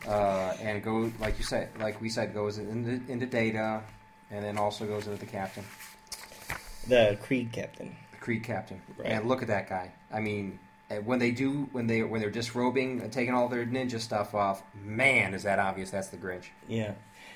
[0.07, 3.83] uh, and go like you said, like we said, goes into, into data,
[4.33, 5.65] and then also goes into the captain,
[6.89, 7.95] the Krieg captain.
[8.13, 8.81] the Krieg captain.
[8.97, 9.09] Right.
[9.09, 9.93] And look at that guy.
[10.13, 10.59] I mean,
[10.91, 14.35] uh, when they do when they when they're disrobing and taking all their ninja stuff
[14.35, 15.91] off, man, is that obvious?
[15.91, 16.47] That's the Grinch.
[16.69, 16.93] Yeah.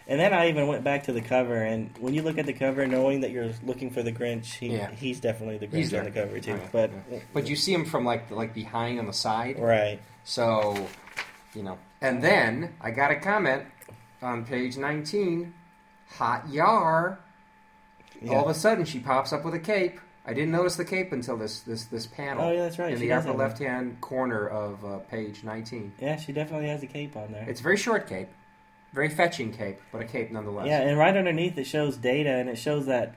[0.09, 2.53] And then I even went back to the cover, and when you look at the
[2.53, 4.93] cover, knowing that you're looking for the Grinch, he, Yeah.
[4.93, 6.53] he's definitely the Grinch on the cover too.
[6.55, 6.91] Right, But
[7.33, 9.59] But you see him from like like behind on the side.
[9.59, 10.77] right, So,
[11.55, 11.79] you know.
[12.01, 13.65] And then I got a comment
[14.23, 15.53] on page 19.
[16.13, 17.19] Hot yar.
[18.23, 18.33] yeah.
[18.35, 20.01] All of a sudden, she pops up with a cape.
[20.29, 22.45] I didn't notice the cape until this this this panel.
[22.47, 22.93] Oh, yeah, that's right.
[22.93, 25.93] In She the upper left hand corner of uh, page 19.
[26.01, 27.49] yeah, she definitely has a cape on there.
[27.49, 28.29] It's a very short cape,
[28.93, 30.67] very fetching cape, but a cape nonetheless.
[30.67, 33.15] Yeah, and right underneath it shows data, and it shows that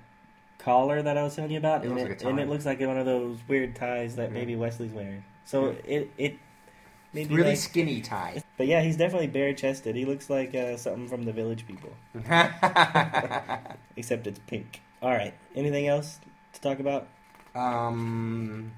[0.59, 2.49] collar that I was telling you about, It and, looks it, like a and it
[2.49, 4.33] looks like one of those weird ties that Yeah.
[4.35, 5.23] maybe Wesley's wearing.
[5.45, 6.37] So it it
[7.13, 8.43] maybe really like, skinny tie.
[8.57, 9.95] but yeah, he's definitely bare chested.
[9.95, 11.91] He looks like uh, something from the Village People,
[13.95, 14.81] except it's pink.
[15.01, 16.19] All right, anything else
[16.53, 17.07] to talk about?
[17.55, 18.71] Um,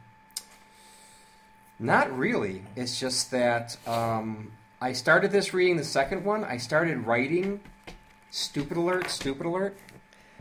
[1.79, 2.63] not really.
[2.75, 6.43] It's just that um, I started this reading the second one.
[6.43, 7.59] I started writing
[8.29, 9.77] stupid alert, stupid alert.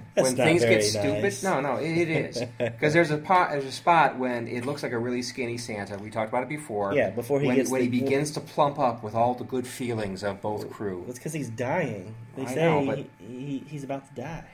[0.15, 1.43] When things get stupid, nice.
[1.43, 4.83] no, no, it, it is because there's a pot, there's a spot when it looks
[4.83, 5.97] like a really skinny Santa.
[5.99, 6.95] We talked about it before.
[6.95, 9.45] Yeah, before he when, gets when the, he begins to plump up with all the
[9.45, 11.05] good feelings of both crew.
[11.09, 12.15] It's because he's dying.
[12.37, 14.45] They I say know, but- he, he, he's about to die.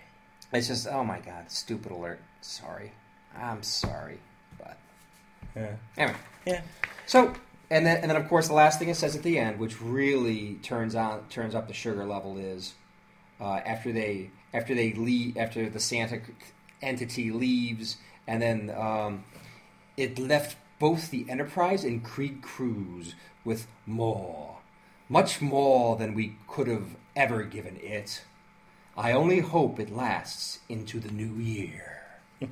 [0.52, 2.20] It's just, oh my god, stupid alert.
[2.40, 2.92] Sorry,
[3.36, 4.18] I'm sorry,
[4.58, 4.78] but
[5.56, 5.72] Yeah.
[5.98, 6.18] anyway.
[6.46, 6.60] Yeah.
[7.06, 7.34] So
[7.70, 9.80] and then and then of course the last thing it says at the end, which
[9.82, 12.74] really turns on turns up the sugar level, is
[13.40, 16.20] uh, after they after they leave after the Santa
[16.80, 19.24] entity leaves, and then um,
[19.96, 24.56] it left both the Enterprise and Krieg crews with more,
[25.08, 28.24] much more than we could have ever given it.
[28.96, 32.02] I only hope it lasts into the new year.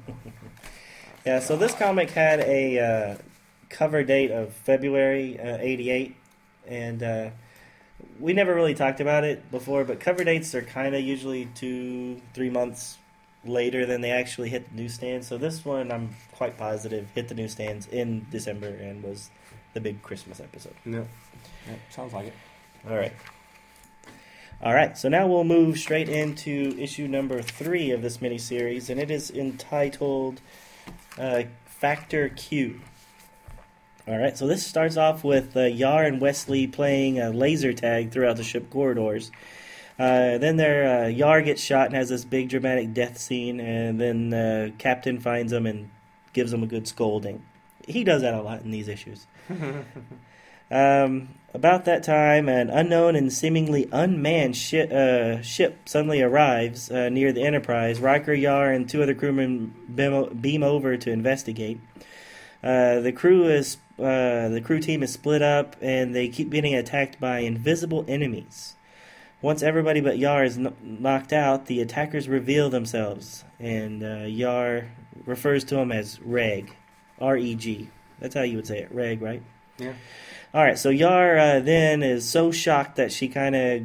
[1.27, 3.17] Yeah, so this comic had a uh,
[3.71, 6.15] cover date of February uh, 88,
[6.67, 7.31] and uh,
[8.19, 12.21] we never really talked about it before, but cover dates are kind of usually two,
[12.33, 12.99] three months
[13.45, 15.27] later than they actually hit the newsstands.
[15.27, 19.31] So this one, I'm quite positive, hit the newsstands in December and was
[19.75, 20.75] the big Christmas episode.
[20.85, 21.07] No,
[21.91, 22.35] sounds like it.
[22.89, 23.13] All right.
[24.63, 28.99] All right, so now we'll move straight into issue number three of this miniseries, and
[28.99, 30.41] it is entitled
[31.19, 32.81] uh, Factor Q.
[34.07, 38.11] All right, so this starts off with uh, Yar and Wesley playing a laser tag
[38.11, 39.31] throughout the ship corridors.
[39.99, 43.99] Uh, then their uh, Yar gets shot and has this big dramatic death scene, and
[43.99, 45.91] then uh, Captain finds him and
[46.35, 47.45] gives him a good scolding.
[47.87, 49.27] He does that a lot in these issues.
[50.71, 57.11] Um, about that time, an unknown and seemingly unmanned shi- uh, ship suddenly arrives uh,
[57.11, 58.01] near the Enterprise.
[58.01, 61.81] Riker, Yar, and two other crewmen beam, beam over to investigate.
[62.63, 66.74] Uh, the crew is uh, the crew team is split up, and they keep getting
[66.74, 68.74] attacked by invisible enemies.
[69.42, 74.88] Once everybody but Yar is kn- knocked out, the attackers reveal themselves, and uh, Yar
[75.26, 76.74] refers to them as Reg,
[77.20, 77.88] R E G.
[78.20, 79.42] That's how you would say it, Reg, right?
[79.78, 79.92] Yeah.
[80.55, 83.82] All right, so Yar uh, then is so shocked that she kind of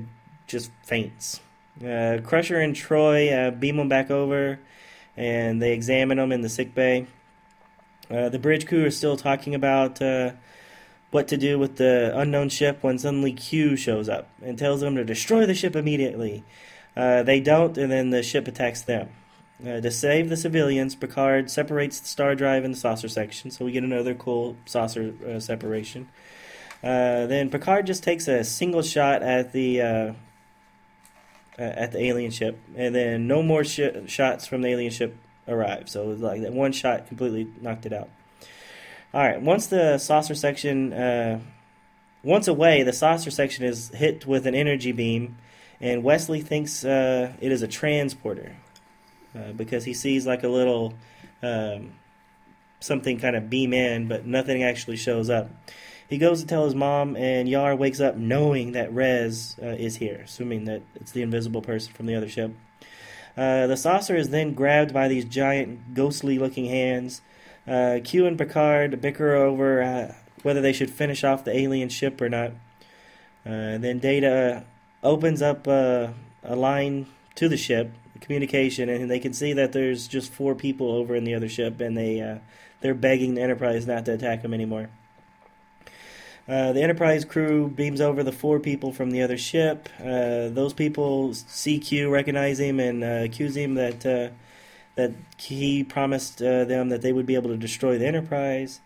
[0.48, 1.42] just faints.
[1.84, 4.60] Uh, Crusher and Troy uh, beam them back over,
[5.18, 7.08] and they examine them in the sick bay.
[8.10, 10.32] Uh, the bridge crew are still talking about uh,
[11.12, 14.96] what to do with the unknown ship when suddenly Q shows up and tells them
[14.96, 16.44] to destroy the ship immediately.
[16.98, 19.10] Uh, they don't, and then the ship attacks them.
[19.62, 23.66] Uh, to save the civilians, Picard separates the star drive and the saucer section, so
[23.66, 26.10] we get another cool saucer uh, separation.
[26.82, 30.16] Then Picard just takes a single shot at the
[31.58, 35.18] at the alien ship, and then no more sh- shots from the alien ship
[35.50, 35.90] arrive.
[35.90, 38.10] So it was like that one shot completely knocked it out.
[39.14, 41.40] All right, once the saucer section, uh,
[42.24, 45.38] once away, the saucer section is hit with an energy beam,
[45.82, 48.56] and Wesley thinks uh, it is a transporter
[49.36, 50.94] uh, because he sees like a little
[51.42, 51.94] um,
[52.80, 55.50] something kind of beam in, but nothing actually shows up.
[56.08, 59.96] He goes to tell his mom, and Yar wakes up knowing that Rez uh, is
[59.96, 62.52] here, assuming that it's the invisible person from the other ship.
[63.38, 67.22] Uh, the saucer is then grabbed by these giant, ghostly looking hands.
[67.68, 72.20] Uh, Q and Picard bicker over uh, whether they should finish off the alien ship
[72.20, 72.52] or not.
[73.46, 74.64] Uh, then Data
[75.04, 76.10] opens up uh,
[76.44, 80.92] a line to the ship, communication, and they can see that there's just four people
[80.92, 82.40] over in the other ship, and they
[82.82, 84.90] they're begging the Enterprise not to attack them anymore.
[86.50, 89.88] Uh, the Enterprise crew beams over the four people from the other ship.
[90.00, 94.30] Uh, those people see Q, recognize him, and uh, accuse him that uh,
[94.96, 98.80] that he promised uh, them that they would be able to destroy the Enterprise.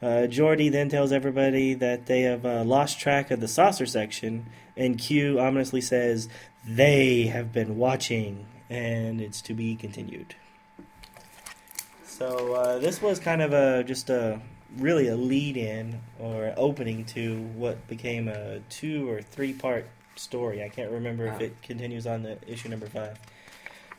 [0.00, 4.98] Uh, Geordi then tells everybody that they have lost track of the saucer section, and
[4.98, 6.30] Q ominously says
[6.66, 10.34] they have been watching, and it's to be continued.
[12.04, 14.40] So this was kind of a just a
[14.78, 20.62] really a lead in or opening to what became a two or three part story.
[20.62, 21.36] I can't remember Wow.
[21.36, 23.18] if it continues on the issue number five.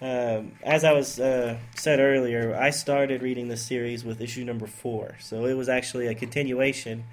[0.02, 4.68] Um, as I was uh, said earlier, I started reading the series with issue number
[4.68, 7.06] four, so it was actually a continuation,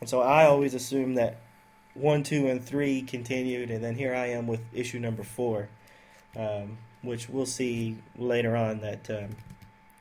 [0.00, 1.36] and so I always assumed that
[1.94, 5.68] one, two, and three continued, and then here I am with issue number four,
[6.36, 8.80] um, which we'll see later on.
[8.80, 9.36] That um,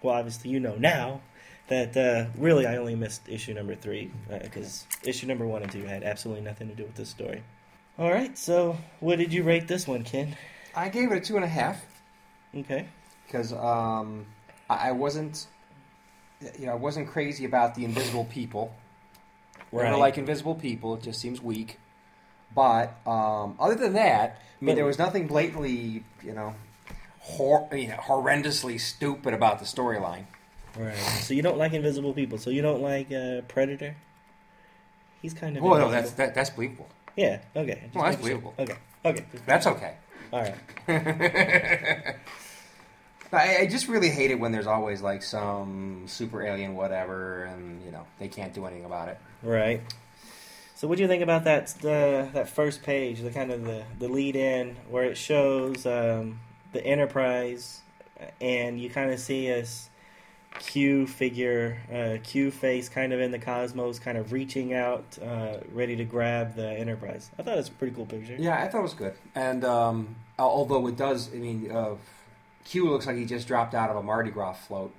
[0.02, 1.22] well, obviously you know now
[1.72, 5.84] that uh, really I only missed issue number three because issue number one and two
[5.84, 7.42] had absolutely nothing to do with this story.
[7.98, 10.36] All right, so what did you rate this one, Ken?
[10.76, 11.78] I gave it a two and a half
[12.56, 12.88] Okay.
[13.26, 14.26] because um,
[14.70, 15.48] I I wasn't,
[16.60, 18.74] you know, I wasn't crazy about the invisible people.
[19.74, 19.96] Right.
[19.98, 20.96] like invisible people.
[20.96, 21.80] It just seems weak.
[22.54, 26.54] But um, other than that, I mean, But- there was nothing blatantly, you know,
[27.22, 30.26] hor- you know, horrendously stupid about the storyline.
[30.78, 30.96] Right.
[30.96, 32.38] So you don't like invisible people.
[32.38, 33.96] So you don't like uh, Predator.
[35.22, 35.64] He's kind of.
[35.64, 36.88] Well, no, that's that, that's believable.
[37.16, 37.40] Yeah.
[37.56, 37.82] Okay.
[37.84, 38.54] Just Well, that's making sure.
[38.54, 38.54] believable.
[38.60, 38.76] Okay.
[39.04, 39.26] Okay.
[39.46, 39.96] That's okay.
[40.32, 40.56] All right.
[43.34, 47.84] I, I just really hate it when there's always like some super alien whatever, and
[47.86, 49.18] you know they can't do anything about it.
[49.42, 49.82] Right.
[50.76, 53.84] So, what do you think about that uh, that first page, the kind of the,
[54.00, 56.40] the lead in where it shows um,
[56.74, 57.82] the Enterprise,
[58.42, 59.90] and you kind of see us
[60.60, 65.58] Q figure, uh, Q face, kind of in the cosmos, kind of reaching out, uh,
[65.72, 67.30] ready to grab the Enterprise.
[67.40, 68.36] I thought it was a pretty cool picture.
[68.38, 69.14] Yeah, I thought it was good.
[69.34, 71.96] And um, although it does, I mean, uh,
[72.66, 74.94] Q looks like he just dropped out of a Mardi Gras float,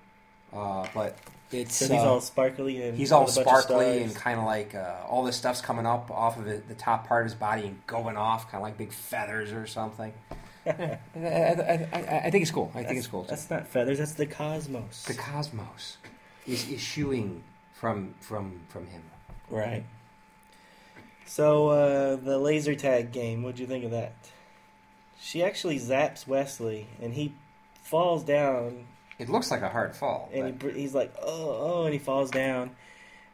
[0.52, 1.16] uh, but
[1.52, 4.14] it's So he's uh, all sparkly and he's all with a bunch of sparkly and
[4.14, 7.26] kind of like uh, all this stuff's coming up off of it, the top part
[7.26, 10.12] of his body and going off, kind of like big feathers or something.
[10.66, 12.70] I, I, I, I think it's cool.
[12.74, 13.24] I think it's cool.
[13.24, 13.98] That's not feathers.
[13.98, 15.04] That's the cosmos.
[15.04, 15.96] The cosmos
[16.46, 17.42] is issuing
[17.72, 19.02] from from from him.
[19.50, 19.84] Right.
[21.26, 23.42] So uh, the laser tag game.
[23.42, 24.12] What'd you think of that?
[25.20, 27.32] She actually zaps Wesley, and he
[27.84, 28.86] falls down,
[29.18, 30.28] It looks like a hard fall.
[30.32, 32.70] and but- br- he's like, "Oh, oh," and he falls down.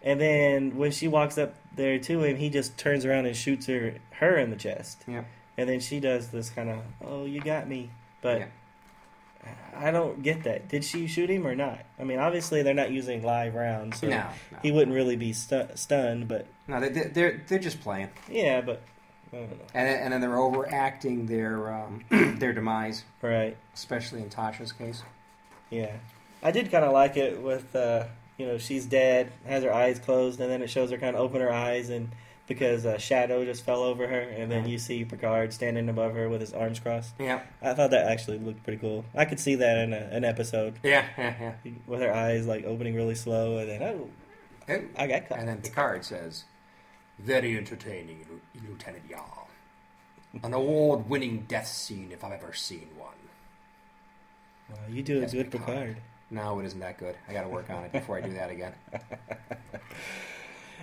[0.03, 3.67] And then when she walks up there to him, he just turns around and shoots
[3.67, 5.03] her her in the chest.
[5.09, 5.25] Yeah.
[5.59, 7.91] And then she does this kind of, "Oh, you got me,"
[8.23, 8.39] but.
[8.41, 8.47] Yeah.
[9.77, 10.69] I don't get that.
[10.69, 11.79] Did she shoot him or not?
[11.99, 15.33] I mean, obviously they're not using live rounds, so no, no, he wouldn't really be
[15.33, 16.27] stu- stunned.
[16.29, 16.81] But no.
[16.81, 18.83] They, they- they're they're just playing, yeah, but
[19.33, 19.57] I don't know.
[19.75, 22.05] and then- and then they're overacting their um,
[22.39, 23.57] their demise, Right?
[23.75, 25.03] especially in Tasha's case.
[25.71, 25.93] Yeah,
[26.43, 28.05] I did kind of like it with uh,
[28.37, 31.23] you know she's dead, has her eyes closed, and then it shows her kind of
[31.23, 32.11] open her eyes, and
[32.49, 36.29] because a shadow just fell over her, and then you see Picard standing above her
[36.29, 37.15] with his arms crossed.
[37.19, 39.05] Yeah, I thought that actually looked pretty cool.
[39.15, 41.73] I could see that in a, an episode yeah, yeah, yeah.
[41.87, 44.09] with her eyes like opening really slow, and then oh,
[44.69, 45.39] Oh, I got caught.
[45.39, 46.45] And then Picard says,
[47.19, 48.27] "Very entertaining,
[48.69, 49.47] Lieutenant Yar.
[50.43, 53.09] An award-winning death scene if I've ever seen one."
[54.71, 55.67] Wow, you do a good Picard.
[55.67, 55.97] Picard.
[56.31, 57.17] No, it isn't that good.
[57.27, 58.75] I got to work on it before I do that again.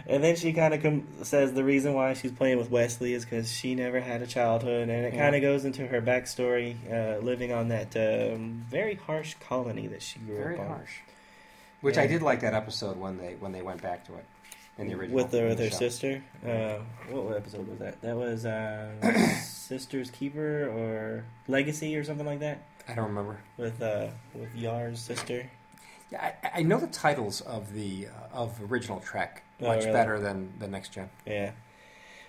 [0.07, 3.25] And then she kind of com- says the reason why she's playing with Wesley is
[3.25, 5.19] because she never had a childhood, and it Yeah.
[5.23, 10.01] kind of goes into her backstory, uh, living on that um, very harsh colony that
[10.03, 10.91] she grew Very up on Very harsh.
[11.81, 14.25] Which I did like that episode when they when they went back to it
[14.77, 15.15] in the original.
[15.23, 15.77] with in with the her show.
[15.77, 16.23] sister.
[16.45, 16.77] Uh,
[17.11, 18.01] what episode was that?
[18.01, 18.89] That was uh,
[19.43, 23.37] Sister's Keeper or Legacy or something like that I don't remember.
[23.57, 25.49] with uh, with Yar's sister.
[26.11, 29.91] Yeah, I, I know the titles of the uh, of original Trek Oh, much really?
[29.93, 31.09] better than the next gen.
[31.25, 31.51] Yeah.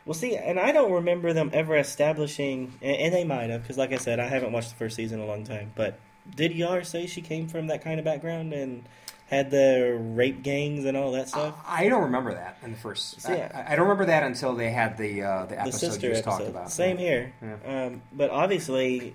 [0.05, 3.77] Well, see, and I don't remember them ever establishing, and, and they might have, because
[3.77, 5.73] like I said, I haven't watched the first season in a long time.
[5.75, 5.99] But
[6.35, 8.85] did Yar say she came from that kind of background and
[9.27, 11.57] had the rape gangs and all that stuff?
[11.67, 13.21] I don't remember that in the first.
[13.21, 16.07] See, I, I don't remember that until they had the uh, the the episode sister
[16.07, 16.39] you just episode.
[16.39, 16.71] talked about.
[16.71, 17.05] Same Yeah.
[17.05, 17.33] here.
[17.43, 17.87] Yeah.
[17.87, 19.15] Um, but obviously,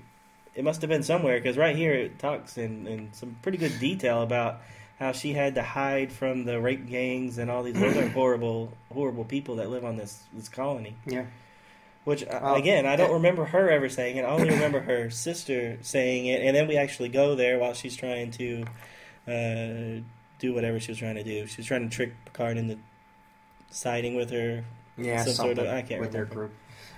[0.55, 3.79] it must have been somewhere because right here it talks in, in some pretty good
[3.79, 4.61] detail about
[4.99, 9.23] how she had to hide from the rape gangs and all these other horrible, horrible
[9.25, 10.95] people that live on this this colony.
[11.05, 11.25] Yeah.
[12.03, 14.23] Which uh, again, I don't remember her ever saying it.
[14.23, 17.95] I only remember her sister saying it, and then we actually go there while she's
[17.95, 18.63] trying to
[19.27, 20.01] uh,
[20.39, 21.45] do whatever she was trying to do.
[21.45, 22.77] She was trying to trick Picard into
[23.69, 24.63] siding with her.
[24.97, 26.51] Yeah, Some sort of- I can't with their group.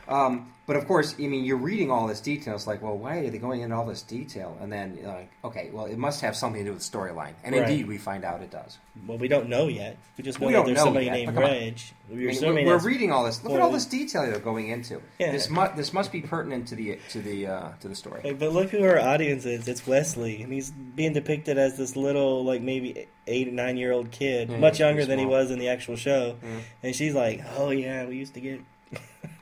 [0.07, 2.55] Um, but of course, I mean, you're reading all this detail.
[2.55, 4.57] It's like, well, why are they going into all this detail?
[4.61, 7.33] And then you're like, okay, well, it must have something to do with the storyline.
[7.43, 7.69] And Right.
[7.69, 8.77] indeed, we find out it does.
[9.05, 9.97] Well, we don't know yet.
[10.17, 11.35] We just know We that there's know somebody yet, named.
[11.37, 11.79] Reg.
[12.09, 13.43] We're I mean, we're, reading all this.
[13.43, 15.01] Look what at all this detail they're going into.
[15.19, 15.31] Yeah.
[15.33, 18.21] This must this must be pertinent to the to the uh, to the story.
[18.23, 19.67] Hey, but look who our audience is.
[19.67, 23.91] It's Wesley, and he's being depicted as this little, like maybe eight or nine year
[23.91, 26.37] old kid, Yeah, much younger than he was in the actual show.
[26.41, 26.49] Yeah.
[26.83, 28.61] And she's like, "Oh yeah, we used to get."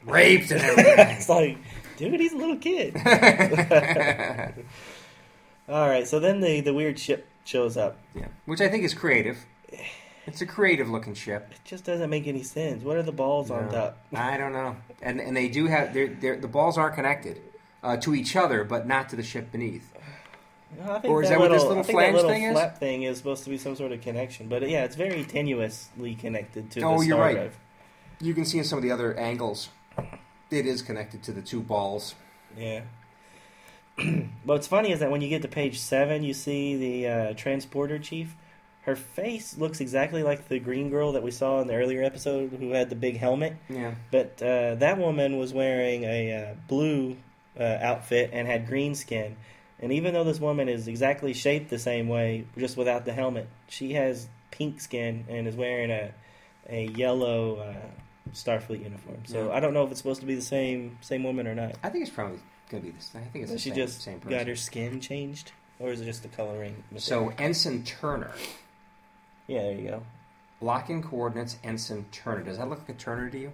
[0.05, 1.07] Raped and everything.
[1.09, 1.57] it's like,
[1.97, 2.95] dude, he's a little kid.
[5.69, 7.97] All right, so then the the weird ship shows up.
[8.15, 9.37] yeah, which I think is creative.
[10.27, 11.49] It's a creative looking ship.
[11.51, 12.83] It just doesn't make any sense.
[12.83, 13.97] What are the balls on top?
[14.13, 14.75] I don't know.
[15.01, 17.41] And and they do have they're, they're, the balls are connected
[17.83, 19.91] uh, to each other, but not to the ship beneath.
[20.83, 22.43] I think Or is that that what this little, little think that flange little thing
[22.43, 22.51] is?
[22.53, 26.17] flap thing is supposed to be some sort of connection, but yeah, it's very tenuously
[26.17, 27.35] connected to Oh, the you're star right.
[27.35, 27.57] drive.
[28.21, 29.67] You can see in some of the other angles,
[30.49, 32.15] it is connected to the two balls.
[32.57, 32.81] Yeah.
[34.43, 37.99] What's funny is that when you get to page seven, you see the uh, transporter
[37.99, 38.35] chief.
[38.83, 42.49] Her face looks exactly like the green girl that we saw in the earlier episode,
[42.51, 43.55] who had the big helmet.
[43.69, 43.93] Yeah.
[44.09, 47.17] But uh, that woman was wearing a uh, blue
[47.59, 49.37] uh, outfit and had green skin.
[49.79, 53.47] And even though this woman is exactly shaped the same way, just without the helmet,
[53.67, 56.11] she has pink skin and is wearing a
[56.69, 57.89] a yellow uh,
[58.33, 59.17] Starfleet uniform.
[59.25, 59.53] So Yeah.
[59.55, 61.75] I don't know if it's supposed to be the same same woman or not.
[61.83, 63.11] I think it's probably going to be this.
[63.15, 64.37] I think it's the she same, just same person.
[64.37, 66.83] got her skin changed, or is it just the coloring?
[66.97, 68.31] So Ensign Turner,
[69.47, 70.03] yeah, there you go.
[70.61, 71.57] locking coordinates.
[71.63, 72.43] Ensign Turner.
[72.43, 73.51] Does that look like a Turner to you?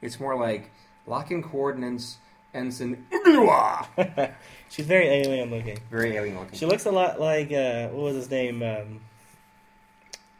[0.00, 0.70] It's more like
[1.06, 2.16] locking coordinates,
[2.54, 3.06] Ensign.
[4.70, 5.78] She's very alien looking.
[5.90, 6.58] Very alien looking.
[6.58, 9.00] She looks a lot like uh, what was his name, um,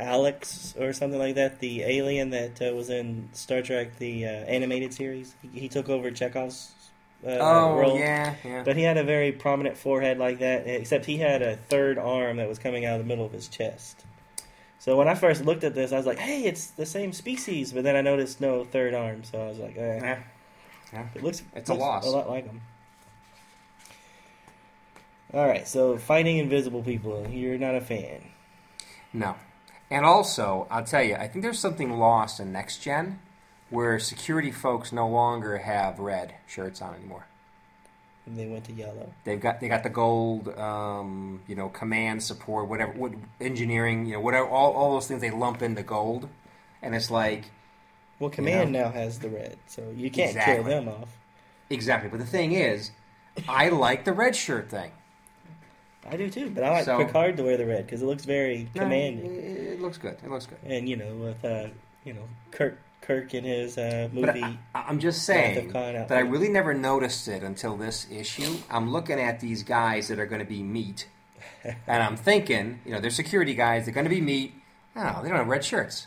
[0.03, 1.61] Alex or something like that.
[1.61, 5.35] The alien that uh, was in Star Trek, the uh, animated series.
[5.43, 6.73] He, he took over Chekhov's
[7.25, 7.99] uh, oh, role.
[7.99, 8.63] yeah, yeah.
[8.65, 12.39] But he had a very prominent forehead like that, except he had a third arm
[12.39, 14.05] that was coming out of the middle of his chest.
[14.81, 17.73] So when I first looked at this, I was like, "Hey, it's the same species,"
[17.73, 19.99] but then I noticed no third arm, so I was like, eh.
[20.03, 20.19] Yeah.
[20.93, 21.07] Yeah.
[21.15, 22.07] "It looks It's a looks loss.
[22.07, 22.61] a lot like him."
[25.33, 28.21] All right, so fighting invisible people, you're not a fan.
[29.13, 29.37] No.
[29.93, 33.19] And also, I'll tell you, I think there's something lost in next gen
[33.69, 37.27] where security folks no longer have red shirts on anymore.
[38.27, 39.13] And they went to yellow.
[39.25, 44.13] They've got they got the gold, um, you know, command support, whatever, what, engineering, you
[44.15, 46.29] know, whatever, all, all those things they lump into gold,
[46.83, 47.51] and it's like
[48.19, 51.09] Well, command now has the red, so you can't kill them off.
[51.69, 52.09] exactly.
[52.09, 52.93] But the thing is,
[53.49, 54.93] I like the red shirt thing.
[56.09, 58.25] I do too, but I like So- Picard to wear the red because it looks
[58.25, 59.72] very commanding.
[59.83, 60.17] Looks good.
[60.25, 60.59] It looks good.
[60.65, 61.69] And you know, with uh,
[62.05, 64.43] you know Kirk Kirk in his uh, movie.
[64.43, 68.57] I, I'm just saying that I really never noticed it until this issue.
[68.71, 71.09] I'm looking at these guys that are going to be meat,
[71.65, 73.85] and I'm thinking, you know, they're security guys.
[73.85, 74.55] They're going to be meat.
[74.95, 76.07] Oh, they don't have red shirts.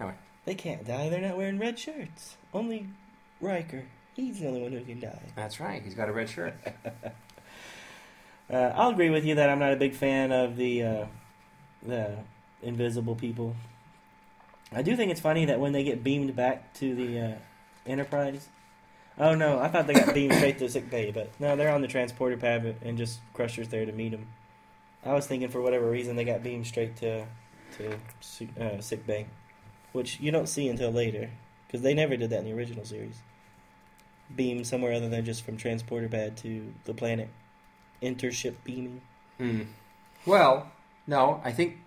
[0.00, 0.16] Anyway,
[0.46, 1.08] They can't die.
[1.10, 2.36] They're not wearing red shirts.
[2.54, 2.88] Only
[3.40, 3.84] Riker.
[4.14, 5.20] He's the only one who can die.
[5.36, 5.82] that's right.
[5.82, 6.54] He's got a red shirt.
[8.50, 11.06] Uh, I'll agree with you that I'm not a big fan of the uh,
[11.82, 12.18] the
[12.62, 13.56] invisible people.
[14.74, 17.34] I do think it's funny that when they get beamed back to the uh,
[17.86, 18.48] Enterprise.
[19.18, 21.82] Oh no, I thought they got beamed straight to sick bay, but no, they're on
[21.82, 24.28] the transporter pad and just Crusher's there to meet them.
[25.04, 27.26] I was thinking for whatever reason they got beamed straight to
[27.78, 27.98] to
[28.60, 29.26] uh, sick bay,
[29.92, 31.30] which you don't see until later
[31.66, 33.16] because they never did that in the original series.
[34.34, 37.28] Beam somewhere other than just from transporter pad to the planet.
[38.00, 39.00] Intership beaming.
[39.38, 39.62] Hmm.
[40.24, 40.70] Well,
[41.06, 41.78] no, I think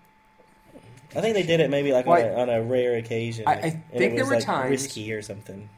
[1.14, 3.44] I think they did it maybe like Well, on, a, on a rare occasion.
[3.46, 5.68] I- I and think it was there were like times- risky or something.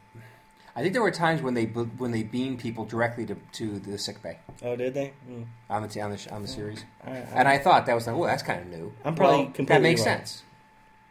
[0.77, 3.99] I think there were times when they when they beamed people directly to, to the
[3.99, 5.13] sick bay Oh, did they?
[5.29, 5.47] Mm.
[5.69, 8.15] on the on the on the series, I, I, and I thought that was like,
[8.15, 8.93] oh, that's kind of new.
[9.05, 10.19] I'm probably Well, that makes wrong.
[10.19, 10.45] sense.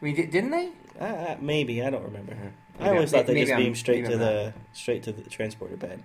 [0.01, 0.69] I mean, di- didn't they?
[1.01, 2.31] I- maybe I don't remember.
[2.33, 2.51] Mhm.
[2.79, 5.29] I always thought they maybe just I'm- beamed straight to I'm the straight to the
[5.29, 6.01] transporter pad.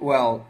[0.00, 0.46] Well,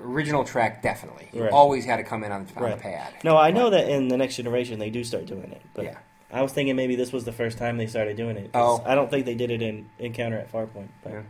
[0.00, 1.28] original Trek definitely.
[1.34, 1.52] You Right.
[1.52, 2.76] always had to come in on, on Right.
[2.76, 3.12] the pad.
[3.22, 5.96] No, I know that in the next generation they do start doing it, but yeah.
[6.32, 8.50] I was thinking maybe this was the first time they started doing it.
[8.54, 8.82] Oh.
[8.84, 11.22] I don't think they did it in Encounter at Farpoint, but Yeah.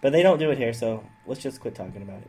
[0.00, 2.22] but they don't do it here, so let's just quit talking about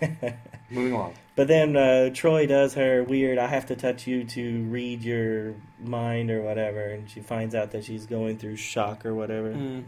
[0.00, 0.34] it.
[0.70, 1.14] Moving along.
[1.36, 3.38] But then uh, Troi does her weird.
[3.38, 7.72] I have to touch you to read your mind or whatever, and she finds out
[7.72, 9.52] that she's going through shock or whatever.
[9.52, 9.84] Mm.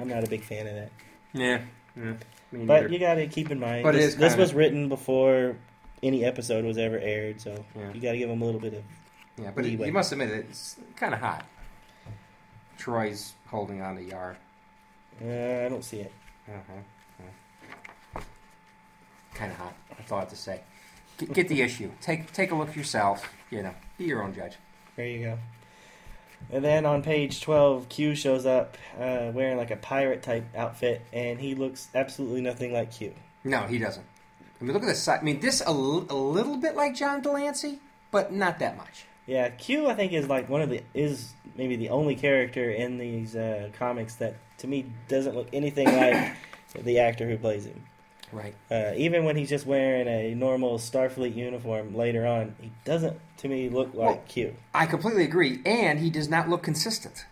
[0.00, 0.90] I'm not a big fan of that.
[1.32, 1.60] Yeah.
[1.96, 2.14] yeah.
[2.52, 5.56] But you got to keep in mind But this, is this was written before
[6.02, 7.92] any episode was ever aired, so Yeah.
[7.92, 8.82] you got to give them a little bit of.
[9.40, 11.44] Yeah, but it, you must admit it's kind of hot.
[12.78, 14.36] Troi's holding on to Yar.
[15.22, 15.26] Uh,
[15.64, 16.12] I don't see it.
[16.48, 18.20] Uh-huh.
[19.34, 19.74] Kind of hot.
[19.96, 20.60] That's all I have to say.
[21.18, 21.90] Get, get the issue.
[22.00, 23.28] Take take a look yourself.
[23.50, 24.54] You know, be your own judge.
[24.96, 25.38] There you go.
[26.52, 31.02] And then on page 12, Q shows up uh, wearing like a pirate type outfit,
[31.12, 33.12] and he looks absolutely nothing like Q.
[33.44, 34.06] No, he doesn't.
[34.60, 35.20] I mean, look at the side.
[35.20, 37.80] I mean, this a, l- a little bit like John de Lancie,
[38.12, 39.04] but not that much.
[39.28, 42.96] Yeah, Q I think is like one of the is maybe the only character in
[42.98, 46.34] these uh, comics that to me doesn't look anything like
[46.84, 47.84] the actor who plays him.
[48.32, 48.54] Right.
[48.70, 53.48] Uh, even when he's just wearing a normal Starfleet uniform later on, he doesn't to
[53.48, 54.54] me look like Well, Q.
[54.74, 57.26] I completely agree, and he does not look consistent.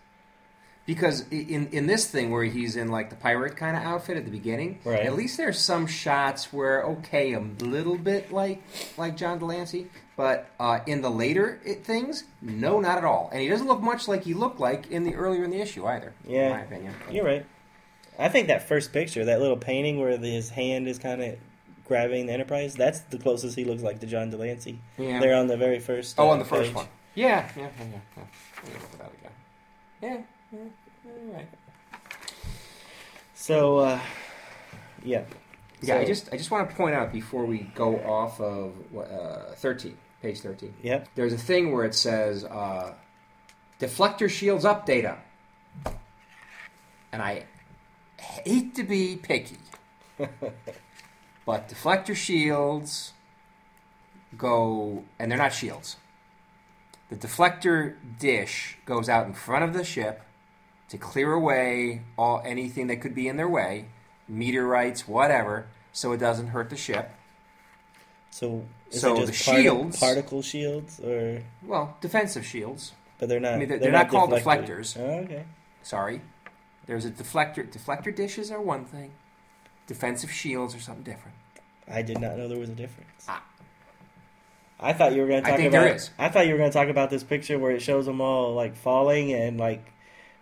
[0.85, 4.23] Because in in this thing where he's in like the pirate kind of outfit at
[4.25, 5.01] the beginning, Right.
[5.05, 8.61] at least there's some shots where okay, a little bit like
[8.97, 9.87] like John de Lancie,
[10.17, 13.29] but uh, in the later i things, no, not at all.
[13.31, 15.85] And he doesn't look much like he looked like in the earlier in the issue
[15.85, 16.13] either.
[16.27, 16.47] Yeah.
[16.47, 16.93] in my opinion.
[17.09, 17.45] You're right.
[18.19, 21.37] I think that first picture, that little painting where the, his hand is kind of
[21.85, 24.79] grabbing the Enterprise, that's the closest he looks like to John de Lancie.
[24.97, 25.19] Yeah.
[25.19, 26.15] They're on the very first.
[26.17, 26.75] oh, uh, on the first page.
[26.75, 26.87] one.
[27.13, 27.99] Yeah, yeah, yeah, yeah.
[28.17, 28.23] yeah.
[28.63, 29.31] Let me look at that again.
[30.01, 30.17] Yeah,
[30.51, 30.65] yeah,
[31.05, 31.47] yeah, right.
[33.35, 33.99] So, uh,
[35.03, 35.23] yeah.
[35.81, 39.53] Yeah, I just I just want to point out before we go off of uh,
[39.55, 40.73] thirteen, page thirteen.
[40.81, 41.09] Yep.
[41.15, 42.93] There's a thing where it says uh,
[43.79, 45.17] deflector shields up data,
[47.11, 47.45] and I
[48.19, 49.57] hate to be picky,
[51.45, 53.13] but deflector shields
[54.37, 55.97] go, and they're not shields.
[57.09, 60.23] The deflector dish goes out in front of the ship,
[60.89, 63.87] to clear away all anything that could be in their way,
[64.27, 67.11] meteorites, whatever, so it doesn't hurt the ship.
[68.29, 72.93] So, is So the shields- particle shields, or Well, defensive shields.
[73.19, 73.53] but they're not.
[73.53, 74.95] I mean, they're- they're not called deflectors.
[74.95, 74.99] deflectors.
[74.99, 75.43] Oh, okay.
[75.83, 76.21] Sorry.
[76.85, 77.69] There's a deflector.
[77.69, 79.11] Deflector dishes are one thing.
[79.87, 81.35] Defensive shields are something different.
[81.89, 83.25] I did not know there was a difference.
[83.27, 83.43] Ah.
[84.79, 85.83] I thought you were going to I talk think about.
[85.85, 86.09] there is.
[86.19, 88.53] I thought you were going to talk about this picture where it shows them all
[88.53, 89.83] like falling and like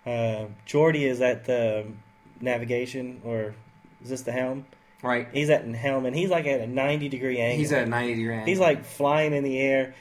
[0.05, 1.85] uh, Geordi is at the
[2.41, 3.55] navigation or
[4.03, 4.65] is this the helm?
[5.05, 5.27] Right.
[5.31, 7.57] He's at helm and he's like at a ninety degree angle.
[7.57, 8.47] He's at a 90 degree angle.
[8.47, 9.93] He's like flying in the air.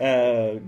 [0.00, 0.60] Uh,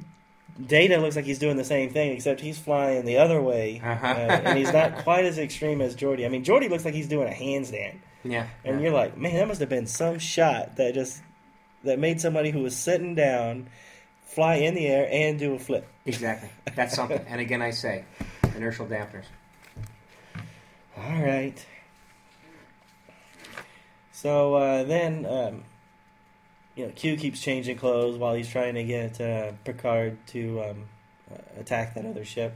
[0.67, 4.07] Data looks like he's doing the same thing, except he's flying the other way, Uh-huh.
[4.07, 4.11] uh,
[4.45, 6.27] and he's not quite as extreme as Geordi.
[6.27, 7.95] I mean, Geordi looks like he's doing a handstand.
[8.23, 8.47] yeah.
[8.65, 8.83] And yeah.
[8.85, 11.23] you're like, man, that must have been some shot that just
[11.85, 13.69] that made somebody who was sitting down
[14.27, 15.87] fly in the air and do a flip.
[16.05, 16.51] Exactly.
[16.77, 17.19] That's something.
[17.29, 18.05] and again, I say,
[18.55, 19.25] inertial dampeners.
[20.97, 21.65] All right.
[24.23, 25.65] So uh, then, um,
[26.77, 30.85] you know, Q keeps changing clothes while he's trying to get uh, Picard to um,
[31.29, 32.55] uh, attack that other ship.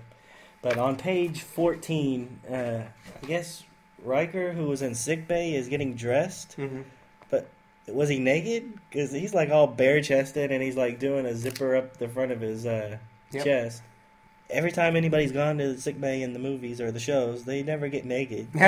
[0.63, 3.65] But on page 14, uh, I guess
[4.01, 6.57] Riker, who was in sickbay, is getting dressed.
[6.57, 6.83] Mm-hmm.
[7.89, 8.73] Was he naked?
[8.89, 12.31] Because he's like all bare chested and he's like doing a zipper up the front
[12.33, 12.99] of his uh,
[13.33, 13.45] Yep.
[13.45, 13.83] chest.
[14.49, 17.63] Every time anybody's gone to the sick bay in the movies or the shows, they
[17.63, 18.49] never get naked.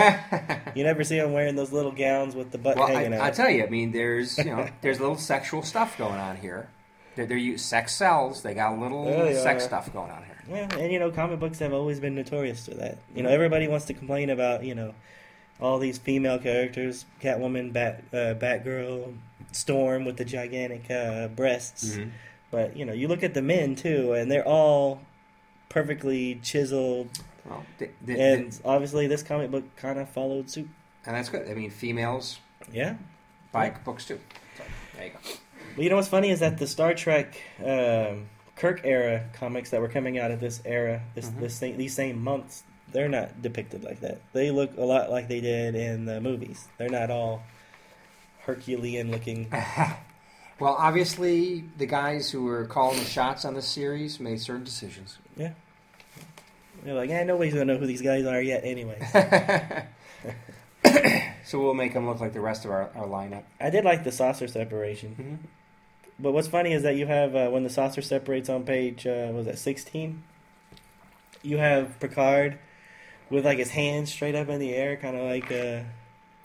[0.74, 3.22] You never see them wearing those little gowns with the butt well, hanging I, out.
[3.24, 6.36] I tell you, I mean, there's you know, there's a little sexual stuff going on
[6.36, 6.68] here.
[7.16, 8.42] They're, they're sex cells.
[8.42, 10.36] They got a little There they sex stuff going on here.
[10.48, 12.98] yeah, and you know, comic books have always been notorious for that.
[13.14, 14.94] You know, everybody wants to complain about you know
[15.60, 19.16] all these female characters: Catwoman, Bat, uh, Batgirl,
[19.50, 21.96] Storm with the gigantic uh, breasts.
[21.96, 22.10] Mm-hmm.
[22.52, 25.00] But you know, you look at the men too, and they're all
[25.68, 27.08] perfectly chiseled.
[27.44, 30.68] Well, th- th- And th- obviously, this comic book kind of followed suit.
[31.06, 31.48] and that's good.
[31.48, 32.38] I mean, females
[32.72, 32.96] Yeah.
[33.52, 33.78] buy Yeah.
[33.84, 34.20] books too.
[34.58, 34.64] So,
[34.96, 35.18] there you go.
[35.76, 39.80] Well, you know what's funny is that the Star Trek um, Kirk era comics that
[39.80, 41.40] were coming out of this era, this Mhm.
[41.40, 44.20] this thing, these same months, they're not depicted like that.
[44.32, 46.66] They look a lot like they did in the movies.
[46.78, 47.42] They're not all
[48.40, 49.48] Herculean looking.
[50.60, 55.18] well, obviously, the guys who were calling the shots on this series made certain decisions.
[55.36, 55.52] Yeah.
[56.84, 58.98] They're like, yeah, nobody's gonna know who these guys are yet, anyway.
[61.44, 63.42] so we'll make them look like the rest of our, our lineup.
[63.60, 65.34] I did like the saucer separation, Mm-hmm.
[66.20, 69.30] but what's funny is that you have uh, when the saucer separates on page uh,
[69.32, 70.22] was that sixteen.
[71.42, 72.58] You have Picard
[73.30, 75.50] with like his hands straight up in the air, kind of like.
[75.50, 75.82] Uh,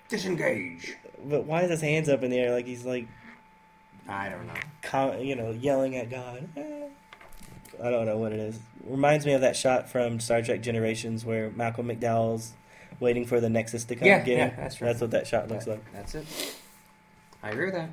[0.10, 0.96] Disengage.
[1.26, 3.08] But why is his hands up in the air like he's like,
[4.08, 4.54] I don't know.
[4.82, 6.48] co- you know, yelling at God?
[6.58, 6.88] Eh.
[7.84, 8.60] I don't know what it is.
[8.86, 12.54] Reminds me of that shot from Star Trek Generations where Malcolm McDowell's
[13.00, 14.88] waiting for the Nexus to come Yeah, get yeah, that's right.
[14.90, 15.94] That's what that shot looks That- like.
[15.94, 16.26] That's it.
[17.42, 17.90] I agree with that.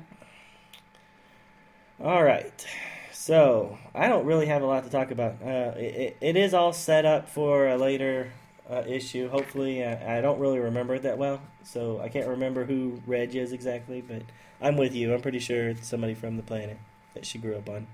[1.99, 2.65] All right.
[3.11, 5.35] So I don't really have a lot to talk about.
[5.43, 8.31] Uh, it, it is all set up for a later
[8.69, 9.29] uh, issue.
[9.29, 13.35] Hopefully, uh, I don't really remember it that well, so I can't remember who Reg
[13.35, 14.01] is exactly.
[14.01, 14.23] But
[14.61, 15.13] I'm with you.
[15.13, 16.77] I'm pretty sure it's somebody from the planet
[17.13, 17.87] that she grew up on.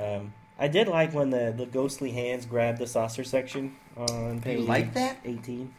[0.00, 4.60] Um, I did like when the, the ghostly hands grabbed the saucer section on page
[4.60, 5.18] You like that?
[5.24, 5.72] 18.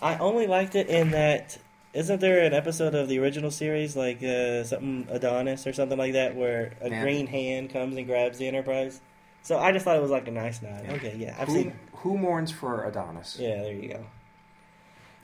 [0.00, 1.58] I only liked it in that.
[1.94, 6.14] Isn't there an episode of the original series, like uh, something Adonis or something like
[6.14, 7.02] that, where a Yeah.
[7.02, 9.00] green hand comes and grabs the Enterprise?
[9.42, 10.84] So I just thought it was like a nice nod.
[10.86, 10.92] Yeah.
[10.94, 11.72] Okay, yeah, I've Who, seen.
[11.96, 13.36] who mourns for Adonis?
[13.38, 14.06] Yeah, there you go.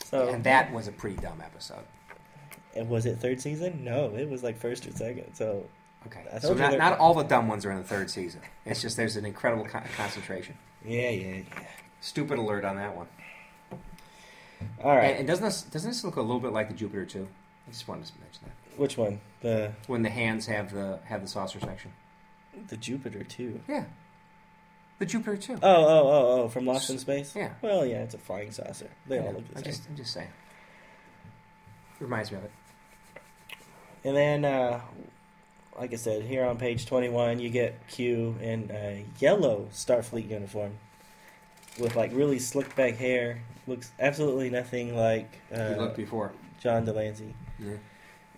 [0.05, 1.85] So And that was a pretty dumb episode.
[2.75, 3.83] And was it third season?
[3.83, 5.33] No, it was like first or second.
[5.33, 5.65] So
[6.07, 6.23] Okay.
[6.39, 8.39] So not, not all the dumb ones are in the third season.
[8.65, 10.55] It's just there's an incredible con- concentration.
[10.85, 11.63] yeah, yeah, yeah.
[11.99, 13.07] Stupid alert on that one.
[14.83, 17.05] All right, And, and doesn't this doesn't this look a little bit like the Jupiter
[17.05, 17.27] 2?
[17.67, 19.19] I just wanted to mention that which one?
[19.41, 21.91] The when the hands have the have the saucer section.
[22.69, 23.61] the Jupiter 2.
[23.67, 23.85] Yeah.
[24.99, 25.53] The Jupiter too.
[25.61, 27.33] Oh, oh, oh, oh, from Lost in Space.
[27.35, 27.51] Yeah.
[27.61, 28.89] Well, yeah, it's a flying saucer.
[29.07, 29.73] They Yeah, all look the I'm same.
[29.73, 30.29] just I'm just saying.
[31.99, 32.51] Reminds me of it.
[34.03, 34.81] And then, uh,
[35.77, 40.73] like I said, here on page 21, you get Q in a yellow Starfleet uniform
[41.79, 43.41] with like really slick back hair.
[43.67, 46.31] Looks absolutely nothing like he uh, looked before.
[46.61, 47.33] John de Lancie.
[47.59, 47.73] Yeah.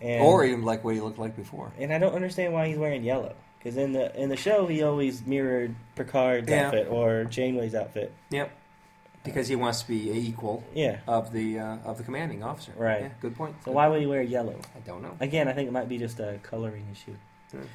[0.00, 1.72] And, or even like what he looked like before.
[1.78, 3.34] and I don't understand why he's wearing yellow.
[3.58, 6.66] Because in the in the show, he always mirrored Picard's Yeah.
[6.66, 8.12] outfit or Janeway's outfit.
[8.30, 8.50] Yep.
[9.24, 10.98] Because he wants to be equal Yeah.
[11.06, 12.72] of the uh, of the commanding officer.
[12.76, 13.02] Right.
[13.02, 13.54] Yeah, good point.
[13.64, 14.56] So why would he wear yellow?
[14.76, 15.16] I don't know.
[15.20, 17.14] Again, I think it might be just a coloring issue.
[17.52, 17.66] Hmm.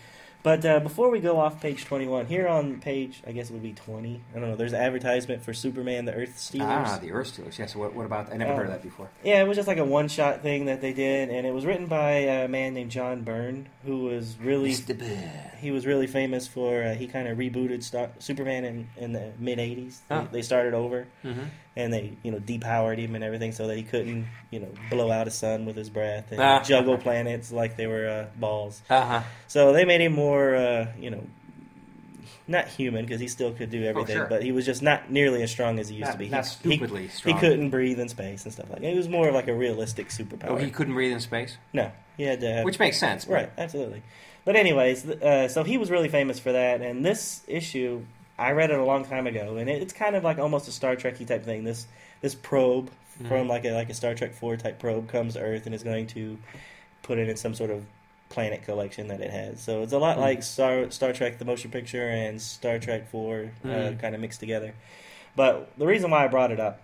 [0.48, 3.62] But uh, before we go off page 21, here on page, I guess it would
[3.62, 4.22] be 20.
[4.34, 4.56] I don't know.
[4.56, 6.88] There's an advertisement for Superman: The Earth Stealers.
[6.88, 7.60] Ah, the Earth Stealers.
[7.60, 7.76] Yes.
[7.76, 8.32] What, what about?
[8.32, 8.56] I never Oh.
[8.56, 9.10] heard of that before.
[9.26, 11.88] Yeah, it was just like a one-shot thing that they did, and it was written
[11.88, 14.98] by a man named John Byrne, who was really Mr.
[14.98, 15.52] Bear.
[15.60, 19.34] he was really famous for uh, he kind of rebooted Star- Superman in, in the
[19.40, 19.98] mid '80s.
[20.10, 20.22] Oh.
[20.32, 21.44] They, they started over, Mm-hmm.
[21.78, 25.10] And they you know depowered him and everything so that he couldn't you know blow
[25.12, 26.62] out a sun with his breath and Ah.
[26.62, 28.82] juggle planets like they were uh, balls.
[28.90, 29.22] Uh huh.
[29.48, 31.24] So they made him more uh, you know.
[32.50, 34.28] Not human because he still could do everything, Oh, sure.
[34.28, 36.30] but he was just not nearly as strong as he used Not, to be.
[36.30, 37.36] not He- stupidly he strong.
[37.36, 38.90] He couldn't breathe in space and stuff like that.
[38.90, 40.52] It was more of like a realistic superpower.
[40.52, 42.64] Oh, he couldn't breathe in space, no, he had to have.
[42.64, 43.28] which makes sense.
[43.28, 44.02] right, absolutely.
[44.46, 46.82] But anyways, uh, so he was really famous for that.
[46.82, 48.06] And this issue,
[48.40, 50.72] I read it a long time ago, and it, it's kind of like almost a
[50.72, 51.64] Star Trekky type thing.
[51.64, 51.88] This
[52.22, 52.90] this probe
[53.22, 53.28] Mhm.
[53.28, 55.82] from like a like a Star Trek Four type probe comes to Earth and is
[55.84, 56.38] going to
[57.02, 57.84] put it in some sort of
[58.30, 59.60] planet collection that it has.
[59.62, 60.22] So it's a lot Mhm.
[60.22, 64.00] like Star Star Trek the motion picture and Star Trek Four uh, Mhm.
[64.00, 64.74] kind of mixed together.
[65.36, 66.82] But the reason why I brought it up,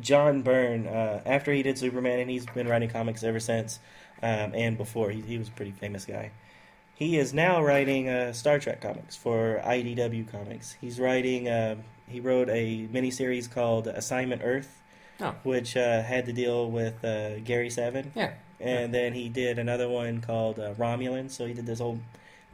[0.00, 3.78] John Byrne, uh, after he did Superman, and he's been writing comics ever since,
[4.22, 6.30] um, and before he, he was a pretty famous guy.
[7.02, 10.76] He is now writing uh, Star Trek comics for IDW Comics.
[10.80, 11.48] He's writing.
[11.48, 11.74] Uh,
[12.06, 14.80] he wrote a miniseries called Assignment Earth,
[15.20, 15.34] Oh.
[15.42, 18.34] which uh, had to deal with uh, Gary Seven, Yeah.
[18.60, 21.28] and then he did another one called uh, Romulan.
[21.28, 21.98] So he did this whole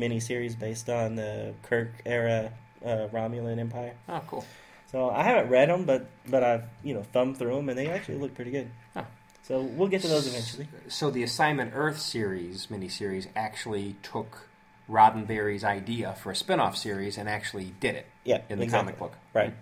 [0.01, 2.51] miniseries based on the Kirk era
[2.83, 3.93] uh, Romulan Empire.
[4.09, 4.47] Oh, cool.
[4.91, 7.89] So I haven't read them, but but I've you know thumbed through them, and they
[7.89, 8.70] actually look pretty good.
[8.95, 9.05] Huh.
[9.49, 10.69] So we'll get to those eventually.
[10.89, 14.47] So the Assignment Earth series, miniseries, actually took
[14.91, 18.93] Roddenberry's idea for a spin-off series and actually did it Yeah, in the exactly.
[18.93, 19.19] comic book.
[19.33, 19.55] Right.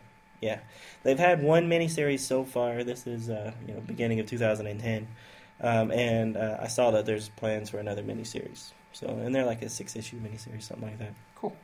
[0.43, 0.59] Yeah,
[1.05, 2.83] they've had one miniseries so far.
[2.83, 5.07] This is uh, you know beginning of 2010,
[5.63, 8.73] um, and uh, I saw that there's plans for another miniseries.
[8.93, 11.15] So and they're like a six issue miniseries, something like that.
[11.37, 11.57] Cool.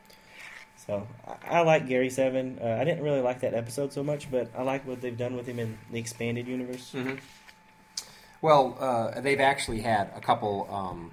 [0.86, 2.58] So I, I like Gary Seven.
[2.62, 5.36] Uh, I didn't really like that episode so much, but I like what they've done
[5.36, 6.92] with him in the expanded universe.
[6.92, 7.16] hmm
[8.42, 11.10] Well, uh, they've actually had a couple, um,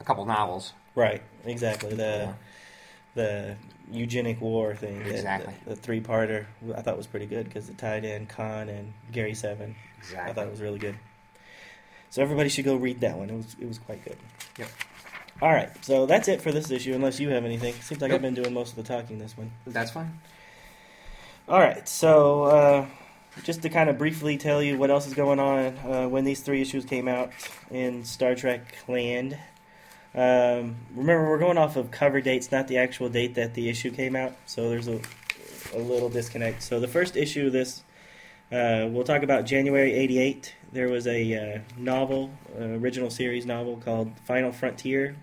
[0.00, 0.72] a couple novels.
[0.94, 1.22] Right.
[1.44, 1.94] Exactly.
[1.94, 2.32] The Yeah.
[3.14, 3.56] the
[3.90, 5.00] eugenic war thing.
[5.02, 5.54] Exactly.
[5.64, 6.44] The, the three parter
[6.76, 9.74] I thought was pretty good because it tied in Khan and Gary Seven.
[9.98, 10.30] Exactly.
[10.30, 10.96] I thought it was really good.
[12.10, 13.30] So everybody should go read that one.
[13.30, 14.16] It was it was quite good.
[14.58, 14.68] Yep.
[15.40, 16.94] All right, so that's it for this issue.
[16.94, 18.16] Unless you have anything, seems like Nope.
[18.16, 19.52] I've been doing most of the talking this one.
[19.66, 20.18] That's fine.
[21.48, 22.86] All right, so uh,
[23.44, 26.40] just to kind of briefly tell you what else is going on uh, when these
[26.40, 27.30] three issues came out
[27.70, 29.38] in Star Trek land.
[30.14, 33.90] Um, remember, we're going off of cover dates, not the actual date that the issue
[33.90, 34.34] came out.
[34.46, 35.00] So there's a,
[35.74, 36.62] a little disconnect.
[36.62, 37.82] So the first issue of this,
[38.50, 40.54] uh, we'll talk about January '88.
[40.72, 45.16] There was a uh, novel, uh, original series novel called Final Frontier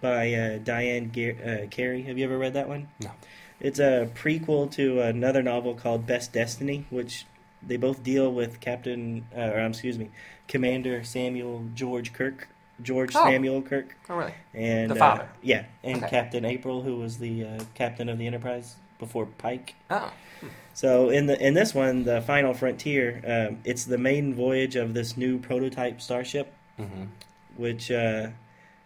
[0.00, 2.02] by uh, Diane Ge- uh, Carey.
[2.02, 2.88] Have you ever read that one?
[3.00, 3.10] No.
[3.60, 7.24] It's a prequel to another novel called Best Destiny, which
[7.62, 10.10] they both deal with Captain, uh, or um, excuse me,
[10.48, 12.48] Commander Samuel George Kirk,
[12.82, 13.24] George Oh.
[13.24, 14.34] Samuel Kirk, Oh, really?
[14.54, 15.28] and The uh, father.
[15.42, 16.08] yeah, and Okay.
[16.10, 19.74] Captain April, who was the uh, captain of the Enterprise before Pike.
[19.90, 20.12] Oh.
[20.74, 24.92] So in the in this one, the Final Frontier, um, it's the maiden voyage of
[24.94, 27.04] this new prototype starship, hmm
[27.56, 28.28] which uh,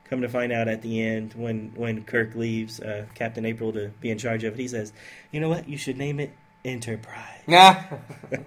[0.04, 3.88] come to find out at the end when when Kirk leaves uh, Captain April to
[4.00, 4.92] be in charge of it, he says,
[5.32, 5.68] "You know what?
[5.68, 6.30] You should name it
[6.64, 7.84] Enterprise." Yeah.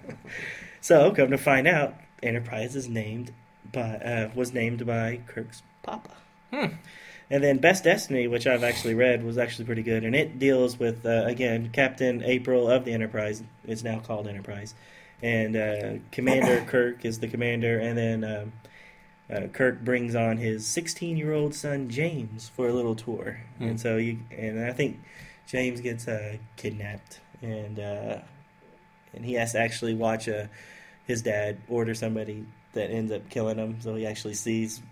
[0.80, 3.32] So come to find out, Enterprise is named
[3.72, 6.10] by uh, was named by Kirk's papa.
[6.52, 6.74] Hmm.
[7.30, 10.78] And then Best Destiny, which I've actually read, was actually pretty good, and it deals
[10.78, 13.42] with uh, again Captain April of the Enterprise.
[13.66, 14.74] It's now called Enterprise,
[15.22, 18.52] and uh, Commander Kirk is the commander, and then um,
[19.34, 23.64] uh, Kirk brings on his 16-year-old son James for a little tour, Hmm.
[23.68, 25.00] and so you and I think
[25.46, 28.18] James gets uh, kidnapped, and uh,
[29.12, 30.46] and he has to actually watch uh,
[31.06, 33.80] his dad order somebody that ends up killing him.
[33.80, 34.82] So he actually sees,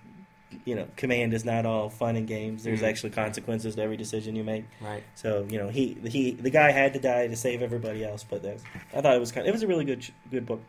[0.64, 2.62] you know, command is not all fun and games.
[2.62, 2.88] There's Mhm.
[2.88, 4.64] actually consequences to every decision you make.
[4.80, 5.02] Right.
[5.16, 8.22] So you know, he he the guy had to die to save everybody else.
[8.24, 8.58] But that,
[8.94, 9.46] I thought it was kind.
[9.46, 10.60] of, It was a really good good book.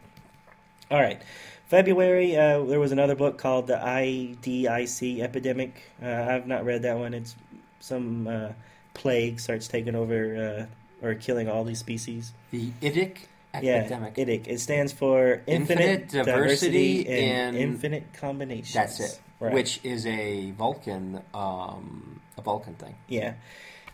[0.89, 1.21] All right.
[1.67, 5.81] February, uh, there was another book called the IDIC epidemic.
[6.01, 7.13] Uh, I've not read that one.
[7.15, 7.35] It's
[7.79, 8.49] some uh,
[8.93, 12.33] plague starts taking over uh, or killing all these species.
[12.51, 13.17] The IDIC
[13.53, 14.17] epidemic.
[14.17, 14.47] Yeah, IDIC.
[14.47, 18.73] It stands for Infinite Infinite, Diversity Diversity and in- Infinite Combinations.
[18.73, 19.19] That's it.
[19.39, 19.53] Right.
[19.53, 22.95] Which is a Vulcan, um, a Vulcan thing.
[23.07, 23.33] Yeah.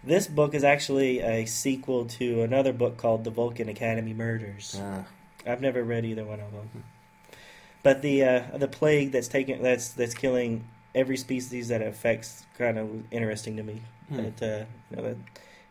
[0.03, 4.79] This book is actually a sequel to another book called The Vulcan Academy Murders.
[4.79, 5.03] Uh,
[5.45, 6.83] I've never read either one of them.
[7.83, 12.45] But the uh, the plague that's taking that's that's killing every species that it affects
[12.57, 13.81] kind of interesting to me.
[14.09, 14.17] Hmm.
[14.17, 15.17] That uh, you know that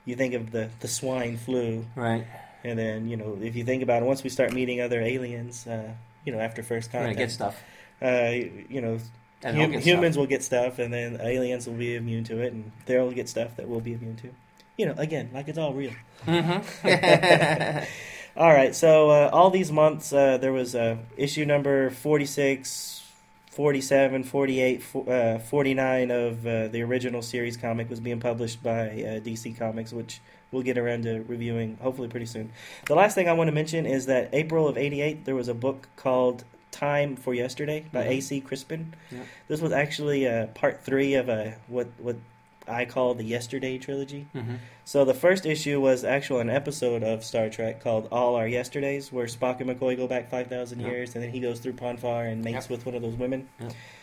[0.09, 2.25] you think of the the swine flu, Right.
[2.65, 5.67] and then you know if you think about it, once we start meeting other aliens,
[5.67, 5.91] uh,
[6.25, 7.57] you know after first contact, get stuff.
[8.03, 8.33] uh,
[8.69, 8.99] you know
[9.45, 10.21] And hum- get humans stuff.
[10.21, 13.55] will get stuff, and then aliens will be immune to it, and they'll get stuff
[13.57, 14.29] that we'll be immune to.
[14.77, 15.93] You know, again, like it's all real.
[16.27, 16.63] Mhm.
[18.37, 22.98] All right, so uh, all these months uh, there was uh, issue number 46,
[23.59, 29.19] 47, 48, uh, 49 of uh, the original series comic was being published by uh,
[29.19, 30.21] DC Comics, which
[30.53, 32.53] we'll get around to reviewing hopefully pretty soon.
[32.87, 35.55] The last thing I want to mention is that April of 88 there was a
[35.55, 38.11] book called Time for Yesterday by Mhm.
[38.19, 38.41] A.C.
[38.43, 38.95] Crispin.
[39.11, 39.19] Yeah.
[39.49, 42.15] This was actually uh, part three of a what what
[42.69, 44.27] I call the Yesterday trilogy.
[44.35, 44.59] Mhm.
[44.85, 49.12] So the first issue was actually an episode of Star Trek called All Our Yesterdays,
[49.12, 50.90] where Spock and McCoy go back five thousand Yep.
[50.90, 52.70] years, and then he goes through Pon farr and mates Yep.
[52.70, 53.49] with one of those women.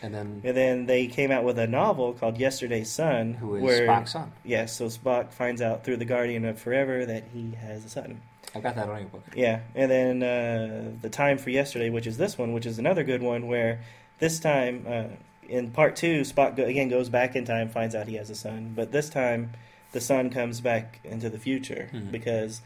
[0.02, 3.62] And then And then they came out with a novel called Yesterday's Son, who is
[3.62, 4.32] where Spock's son?
[4.44, 8.20] yes, so Spock finds out through the Guardian of Forever that he has a son.
[8.54, 9.24] I've got that on your book.
[9.34, 13.02] Yeah, and then uh, the time for yesterday, which is this one, which is another
[13.02, 13.80] good one, where
[14.18, 15.04] this time uh,
[15.48, 18.34] in part two, Spock go- again goes back in time, finds out he has a
[18.34, 19.50] son, but this time
[19.92, 22.10] the son comes back into the future Mhm.
[22.12, 22.60] because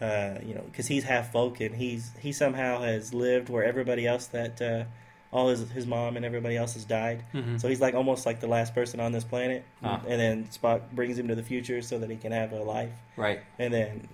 [0.00, 1.72] uh, you know because he's half Vulcan.
[1.74, 4.84] He's he somehow has lived where everybody else that uh,
[5.32, 7.24] all his his mom and everybody else has died.
[7.34, 7.60] Mhm.
[7.60, 10.00] So he's like almost like the last person on this planet, Ah.
[10.06, 12.90] and then Spock brings him to the future so that he can have a life.
[13.16, 13.40] Right.
[13.58, 14.08] And then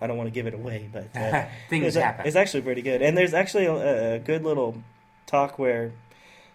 [0.00, 2.26] I don't want to give it away, but uh, Things it's, happen.
[2.26, 4.76] it's actually pretty good, and there's actually a, a good little
[5.26, 5.92] talk where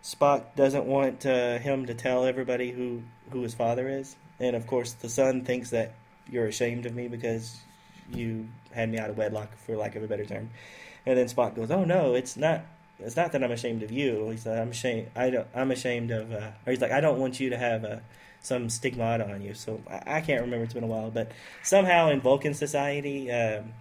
[0.04, 4.66] Spock doesn't want uh, him to tell everybody who who his father is, and of
[4.66, 5.94] course the son thinks that
[6.30, 7.58] you're ashamed of me because
[8.12, 10.50] you had me out of wedlock, for lack of a better term.
[11.06, 12.62] And then Spock goes, "Oh no, it's not.
[13.00, 14.30] It's not that I'm ashamed of you.
[14.30, 15.10] He's like, I'm ashamed.
[15.16, 15.48] I don't.
[15.54, 16.32] I'm ashamed of.
[16.32, 17.98] Uh, or he's like, I don't want you to have uh,
[18.42, 19.54] some stigmata on you.
[19.54, 20.64] So I, I can't remember.
[20.66, 21.32] It's been a while, but
[21.64, 23.74] somehow in Vulcan society, um,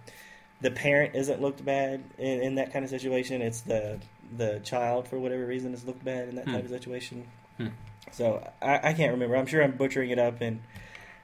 [0.61, 3.41] the parent isn't looked bad in, in that kind of situation.
[3.41, 3.99] It's the
[4.35, 6.53] the child for whatever reason is looked bad in that Hmm.
[6.53, 7.25] type of situation.
[7.57, 7.67] Hmm.
[8.11, 9.35] So I, I can't remember.
[9.35, 10.61] I'm sure I'm butchering it up, and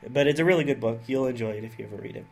[0.08, 1.02] but it's a really good book.
[1.08, 2.26] You'll enjoy it if you ever read it.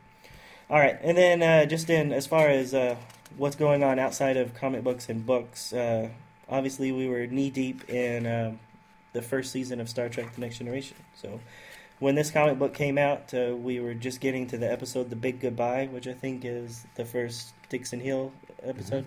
[0.69, 2.95] All right, and then uh, just in as far as uh,
[3.37, 6.09] what's going on outside of comic books and books, uh,
[6.49, 8.59] obviously we were knee deep in um,
[9.13, 10.97] the first season of Star Trek: The Next Generation.
[11.15, 11.39] So
[11.99, 15.15] when this comic book came out, uh, we were just getting to the episode "The
[15.15, 18.31] Big Goodbye," which I think is the first Dixon Hill
[18.61, 19.05] episode.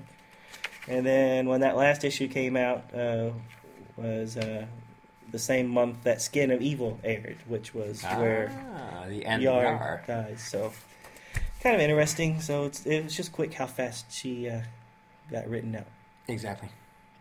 [0.89, 3.31] And then when that last issue came out, uh,
[3.97, 4.67] was uh,
[5.33, 9.63] the same month that Skin of Evil aired, which was where ah, the end Yar
[9.63, 10.05] Yar.
[10.07, 10.43] dies.
[10.43, 10.73] So
[11.61, 12.41] kind of interesting.
[12.41, 14.61] So it's it was just quick how fast she uh,
[15.31, 15.87] got written out.
[16.29, 16.69] Exactly.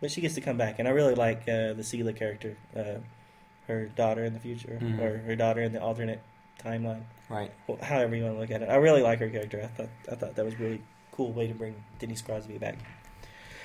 [0.00, 3.00] But she gets to come back, and I really like uh, the Sela character, uh,
[3.66, 5.00] her daughter in the future, Mhm.
[5.00, 6.20] or her daughter in the alternate
[6.62, 7.02] timeline.
[7.30, 7.50] Right.
[7.66, 9.62] Well, however you want to look at it, I really like her character.
[9.62, 10.82] I thought I thought that was a really
[11.12, 12.76] cool way to bring Denise Crosby back.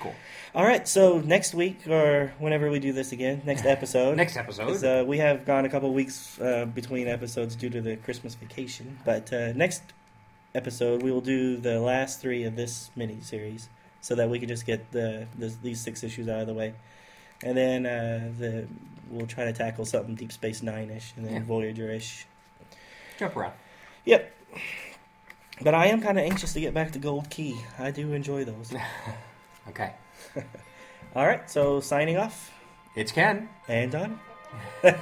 [0.02, 0.14] Cool.
[0.54, 4.16] All right, so next week or whenever we do this again, next episode.
[4.16, 4.84] Next episode.
[4.84, 8.98] uh, we have gone a couple weeks uh, between episodes due to the Christmas vacation.
[9.04, 9.82] But uh, next
[10.54, 13.68] episode, we will do the last three of this mini series
[14.00, 16.74] so that we can just get the, the these six issues out of the way.
[17.44, 18.66] And then uh, the
[19.10, 21.42] we'll try to tackle something Deep Space Nine ish and then Yeah.
[21.44, 22.26] Voyager ish.
[23.18, 23.54] Jump around.
[24.04, 24.32] Yep.
[25.60, 27.56] But I am kind of anxious to get back to Gold Key.
[27.78, 28.72] I do enjoy those.
[29.68, 29.92] Okay.
[31.14, 32.50] All right, so signing off
[32.96, 33.48] It's Ken.
[33.68, 34.20] and Don.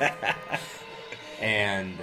[1.41, 1.97] And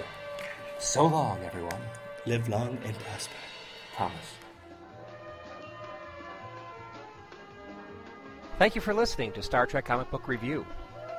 [0.79, 1.79] so long, everyone.
[2.25, 3.35] Live long and prosper.
[3.95, 4.33] Promise.
[8.57, 10.65] Thank you for listening to Star Trek Comic Book Review.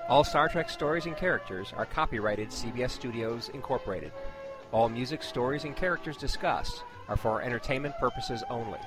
[0.08, 4.10] All Star Trek stories and characters are copyrighted CBS Studios Incorporated.
[4.72, 8.80] All music, stories, and characters discussed are for entertainment purposes only.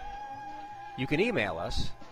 [0.97, 1.91] You can email us